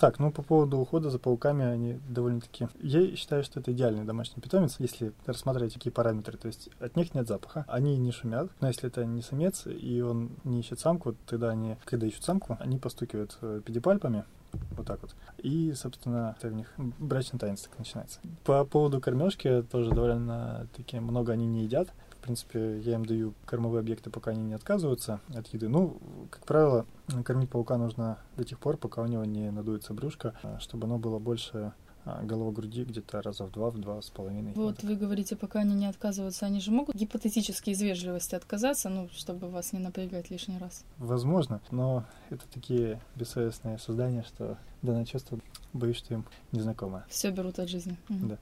Так, 0.00 0.18
ну 0.18 0.32
по 0.32 0.42
поводу 0.42 0.78
ухода 0.78 1.08
за 1.08 1.20
пауками, 1.20 1.64
они 1.64 2.00
довольно-таки... 2.08 2.66
Я 2.80 3.14
считаю, 3.14 3.44
что 3.44 3.60
это 3.60 3.70
идеальный 3.72 4.04
домашний 4.04 4.42
питомец, 4.42 4.76
если 4.80 5.12
рассматривать 5.24 5.74
такие 5.74 5.92
параметры. 5.92 6.36
То 6.36 6.48
есть 6.48 6.68
от 6.80 6.96
них 6.96 7.14
нет 7.14 7.28
запаха, 7.28 7.64
они 7.68 7.96
не 7.96 8.10
шумят. 8.10 8.50
Но 8.60 8.66
если 8.66 8.88
это 8.88 9.04
не 9.04 9.22
самец, 9.22 9.66
и 9.66 10.00
он 10.00 10.30
не 10.42 10.60
ищет 10.60 10.80
самку, 10.80 11.14
тогда 11.26 11.50
они, 11.50 11.76
когда 11.84 12.08
ищут 12.08 12.24
самку, 12.24 12.56
они 12.58 12.78
постукивают 12.78 13.38
э, 13.40 13.60
педипальпами, 13.64 14.24
вот 14.72 14.86
так 14.86 15.00
вот. 15.02 15.14
И, 15.38 15.72
собственно, 15.74 16.34
это 16.36 16.48
у 16.48 16.56
них 16.56 16.72
брачный 16.98 17.38
танец 17.38 17.62
так 17.62 17.78
начинается. 17.78 18.18
По 18.44 18.64
поводу 18.64 19.00
кормежки 19.00 19.62
тоже 19.70 19.90
довольно 19.90 20.66
таки 20.76 20.98
много 20.98 21.32
они 21.32 21.46
не 21.46 21.62
едят. 21.64 21.88
В 22.28 22.30
принципе, 22.30 22.78
я 22.80 22.96
им 22.96 23.06
даю 23.06 23.32
кормовые 23.46 23.80
объекты, 23.80 24.10
пока 24.10 24.32
они 24.32 24.42
не 24.42 24.52
отказываются 24.52 25.18
от 25.34 25.46
еды. 25.46 25.70
Ну, 25.70 25.98
как 26.28 26.44
правило, 26.44 26.84
кормить 27.24 27.48
паука 27.48 27.78
нужно 27.78 28.18
до 28.36 28.44
тех 28.44 28.58
пор, 28.58 28.76
пока 28.76 29.00
у 29.00 29.06
него 29.06 29.24
не 29.24 29.50
надуется 29.50 29.94
брюшко, 29.94 30.34
а, 30.42 30.58
чтобы 30.58 30.86
оно 30.86 30.98
было 30.98 31.18
больше 31.18 31.72
а, 32.04 32.22
голова 32.22 32.52
груди 32.52 32.84
где-то 32.84 33.22
раза 33.22 33.44
в 33.44 33.50
два, 33.50 33.70
в 33.70 33.78
два 33.78 34.02
с 34.02 34.10
половиной. 34.10 34.52
Вот 34.52 34.82
вы 34.82 34.96
говорите, 34.96 35.36
пока 35.36 35.60
они 35.60 35.74
не 35.74 35.86
отказываются, 35.86 36.44
они 36.44 36.60
же 36.60 36.70
могут 36.70 36.96
гипотетически 36.96 37.70
из 37.70 37.80
вежливости 37.80 38.34
отказаться, 38.34 38.90
ну, 38.90 39.08
чтобы 39.10 39.48
вас 39.48 39.72
не 39.72 39.78
напрягать 39.78 40.28
лишний 40.28 40.58
раз. 40.58 40.84
Возможно, 40.98 41.62
но 41.70 42.04
это 42.28 42.44
такие 42.52 43.00
бессовестные 43.16 43.78
создания, 43.78 44.22
что 44.22 44.58
данное 44.82 45.06
чувство, 45.06 45.38
боюсь, 45.72 45.96
что 45.96 46.12
им 46.12 46.26
незнакомо. 46.52 47.06
Все 47.08 47.30
берут 47.30 47.58
от 47.58 47.70
жизни. 47.70 47.96
Да. 48.10 48.36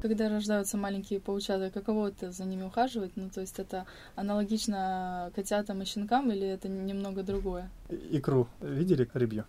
Когда 0.00 0.28
рождаются 0.28 0.76
маленькие 0.76 1.18
паучата, 1.18 1.70
каково 1.70 2.08
это 2.08 2.30
за 2.30 2.44
ними 2.44 2.62
ухаживать? 2.62 3.12
Ну, 3.16 3.30
то 3.30 3.40
есть 3.40 3.58
это 3.58 3.84
аналогично 4.14 5.32
котятам 5.34 5.82
и 5.82 5.84
щенкам 5.84 6.30
или 6.30 6.46
это 6.46 6.68
немного 6.68 7.24
другое? 7.24 7.68
Икру 7.88 8.48
видели 8.60 9.08
рыбью? 9.12 9.44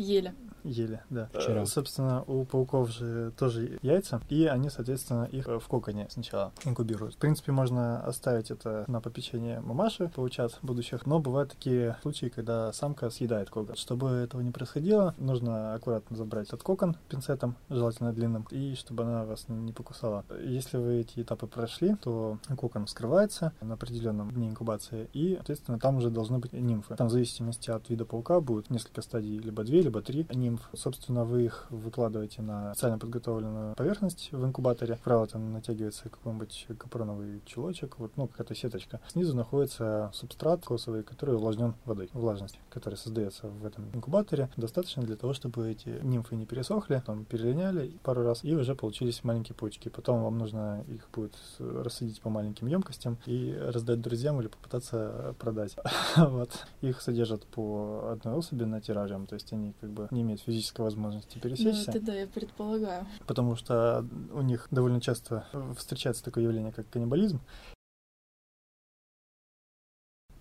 Ели. 0.00 0.34
Ели, 0.64 1.02
да. 1.10 1.28
Вчера. 1.32 1.62
Э, 1.62 1.66
Собственно, 1.66 2.22
у 2.24 2.44
пауков 2.44 2.90
же 2.90 3.32
тоже 3.38 3.78
яйца, 3.82 4.20
и 4.28 4.46
они, 4.46 4.70
соответственно, 4.70 5.24
их 5.24 5.46
в 5.46 5.66
коконе 5.68 6.06
сначала 6.10 6.52
инкубируют. 6.64 7.14
В 7.14 7.18
принципе, 7.18 7.52
можно 7.52 8.02
оставить 8.04 8.50
это 8.50 8.84
на 8.86 9.00
попечение 9.00 9.60
мамаши, 9.60 10.10
паучат 10.14 10.58
будущих, 10.62 11.06
но 11.06 11.18
бывают 11.18 11.50
такие 11.50 11.96
случаи, 12.02 12.26
когда 12.26 12.72
самка 12.72 13.10
съедает 13.10 13.50
кокон. 13.50 13.76
Чтобы 13.76 14.10
этого 14.10 14.40
не 14.40 14.50
происходило, 14.50 15.14
нужно 15.18 15.74
аккуратно 15.74 16.16
забрать 16.16 16.48
этот 16.48 16.62
кокон 16.62 16.96
пинцетом, 17.08 17.56
желательно 17.68 18.12
длинным, 18.12 18.46
и 18.50 18.74
чтобы 18.74 19.04
она 19.04 19.24
вас 19.24 19.46
не 19.48 19.72
покусала. 19.72 20.24
Если 20.44 20.76
вы 20.76 21.00
эти 21.00 21.20
этапы 21.20 21.46
прошли, 21.46 21.96
то 21.96 22.38
кокон 22.58 22.86
вскрывается 22.86 23.52
на 23.60 23.74
определенном 23.74 24.30
дне 24.30 24.48
инкубации, 24.48 25.08
и, 25.12 25.36
соответственно, 25.36 25.78
там 25.78 25.96
уже 25.96 26.10
должны 26.10 26.38
быть 26.38 26.52
нимфы. 26.52 26.96
Там 26.96 27.08
в 27.08 27.10
зависимости 27.10 27.70
от 27.70 27.88
вида 27.88 28.04
паука 28.04 28.40
будет 28.40 28.70
несколько 28.70 29.02
стадий, 29.02 29.38
либо 29.38 29.64
две, 29.64 29.82
либо 29.82 29.89
три 29.98 30.26
нимф. 30.32 30.70
Собственно, 30.74 31.24
вы 31.24 31.46
их 31.46 31.66
выкладываете 31.70 32.42
на 32.42 32.72
специально 32.72 32.98
подготовленную 32.98 33.74
поверхность 33.74 34.30
в 34.32 34.44
инкубаторе. 34.44 34.98
Правило, 35.02 35.26
там 35.26 35.52
натягивается 35.52 36.08
какой-нибудь 36.08 36.68
капроновый 36.78 37.42
чулочек, 37.44 37.98
вот, 37.98 38.16
ну, 38.16 38.28
какая-то 38.28 38.54
сеточка. 38.54 39.00
Снизу 39.08 39.36
находится 39.36 40.10
субстрат 40.14 40.64
косовый, 40.64 41.02
который 41.02 41.34
увлажнен 41.34 41.74
водой. 41.84 42.08
Влажность, 42.12 42.60
которая 42.70 42.96
создается 42.96 43.48
в 43.48 43.66
этом 43.66 43.90
инкубаторе, 43.92 44.48
достаточно 44.56 45.02
для 45.02 45.16
того, 45.16 45.32
чтобы 45.32 45.70
эти 45.70 45.88
нимфы 46.02 46.36
не 46.36 46.46
пересохли, 46.46 46.96
потом 46.96 47.24
перелиняли 47.24 47.98
пару 48.02 48.22
раз, 48.22 48.44
и 48.44 48.54
уже 48.54 48.74
получились 48.74 49.24
маленькие 49.24 49.54
паучки. 49.56 49.88
Потом 49.88 50.22
вам 50.22 50.38
нужно 50.38 50.84
их 50.88 51.08
будет 51.12 51.34
рассадить 51.58 52.20
по 52.20 52.30
маленьким 52.30 52.66
емкостям 52.66 53.18
и 53.26 53.52
раздать 53.58 54.00
друзьям 54.00 54.40
или 54.40 54.48
попытаться 54.48 55.34
продать. 55.38 55.76
Вот. 56.16 56.50
Их 56.80 57.00
содержат 57.00 57.44
по 57.46 58.10
одной 58.12 58.34
особи 58.34 58.64
на 58.64 58.80
террариум, 58.80 59.26
то 59.26 59.34
есть 59.34 59.52
они 59.52 59.72
как 59.80 59.90
бы 59.90 60.08
не 60.10 60.22
имеют 60.22 60.40
физической 60.42 60.82
возможности 60.82 61.32
Ну, 61.36 61.40
пересечься, 61.42 61.90
это 61.90 62.00
да, 62.00 62.14
я 62.14 62.26
предполагаю. 62.26 63.06
потому 63.26 63.56
что 63.56 64.04
у 64.32 64.42
них 64.42 64.68
довольно 64.70 65.00
часто 65.00 65.46
встречается 65.76 66.24
такое 66.24 66.44
явление, 66.44 66.72
как 66.72 66.88
каннибализм. 66.90 67.40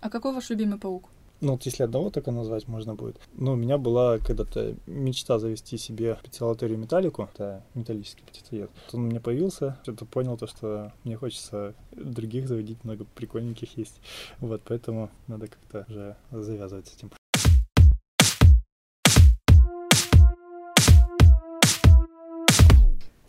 А 0.02 0.10
какой 0.10 0.34
ваш 0.34 0.50
любимый 0.50 0.80
паук? 0.80 1.10
Ну, 1.42 1.54
вот 1.54 1.64
если 1.64 1.84
одного 1.84 2.10
только 2.10 2.32
назвать 2.32 2.68
можно 2.68 2.96
будет. 2.96 3.18
Ну, 3.34 3.54
у 3.54 3.56
меня 3.56 3.78
была 3.78 4.18
когда-то 4.18 4.76
мечта 4.88 5.40
завести 5.40 5.78
себе 5.78 6.18
пиццелаторию 6.22 6.78
металлику. 6.78 7.30
Это 7.34 7.64
металлический 7.76 8.24
птицеед. 8.26 8.70
Вот 8.88 8.96
Он 8.96 9.06
у 9.06 9.08
меня 9.08 9.22
появился, 9.22 9.80
что-то 9.84 10.06
понял 10.06 10.38
то, 10.38 10.48
что 10.48 10.92
мне 11.06 11.16
хочется 11.16 11.76
других 11.92 12.50
заводить, 12.50 12.84
много 12.84 13.06
прикольненьких 13.16 13.78
есть. 13.78 14.02
Вот, 14.40 14.62
поэтому 14.66 15.10
надо 15.28 15.48
как-то 15.48 15.86
уже 15.88 16.18
завязывать 16.32 16.88
с 16.88 16.96
этим. 16.96 17.10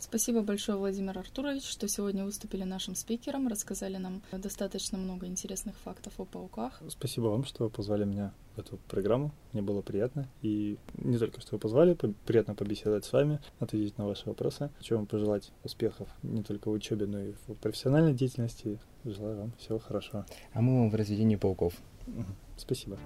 Спасибо 0.01 0.41
большое, 0.41 0.77
Владимир 0.77 1.17
Артурович, 1.17 1.63
что 1.63 1.87
сегодня 1.87 2.25
выступили 2.25 2.63
нашим 2.63 2.95
спикером, 2.95 3.47
рассказали 3.47 3.97
нам 3.97 4.23
достаточно 4.31 4.97
много 4.97 5.27
интересных 5.27 5.75
фактов 5.77 6.13
о 6.19 6.25
пауках. 6.25 6.81
Спасибо 6.89 7.27
вам, 7.27 7.45
что 7.45 7.69
позвали 7.69 8.03
меня 8.03 8.33
в 8.55 8.59
эту 8.59 8.77
программу. 8.89 9.31
Мне 9.53 9.61
было 9.61 9.81
приятно. 9.81 10.27
И 10.41 10.77
не 10.95 11.17
только 11.17 11.39
что 11.39 11.55
вы 11.55 11.59
позвали, 11.59 11.93
по- 11.93 12.13
приятно 12.25 12.55
побеседовать 12.55 13.05
с 13.05 13.13
вами, 13.13 13.39
ответить 13.59 13.97
на 13.99 14.07
ваши 14.07 14.27
вопросы. 14.27 14.71
Хочу 14.77 14.95
вам 14.97 15.05
пожелать 15.05 15.51
успехов 15.63 16.09
не 16.23 16.41
только 16.41 16.69
в 16.69 16.73
учебе, 16.73 17.05
но 17.05 17.19
и 17.19 17.33
в 17.47 17.53
профессиональной 17.53 18.13
деятельности. 18.13 18.79
Желаю 19.05 19.37
вам 19.37 19.51
всего 19.59 19.77
хорошего. 19.77 20.25
А 20.53 20.61
мы 20.61 20.79
вам 20.79 20.89
в 20.89 20.95
разведении 20.95 21.35
пауков. 21.35 21.75
Спасибо. 22.57 22.97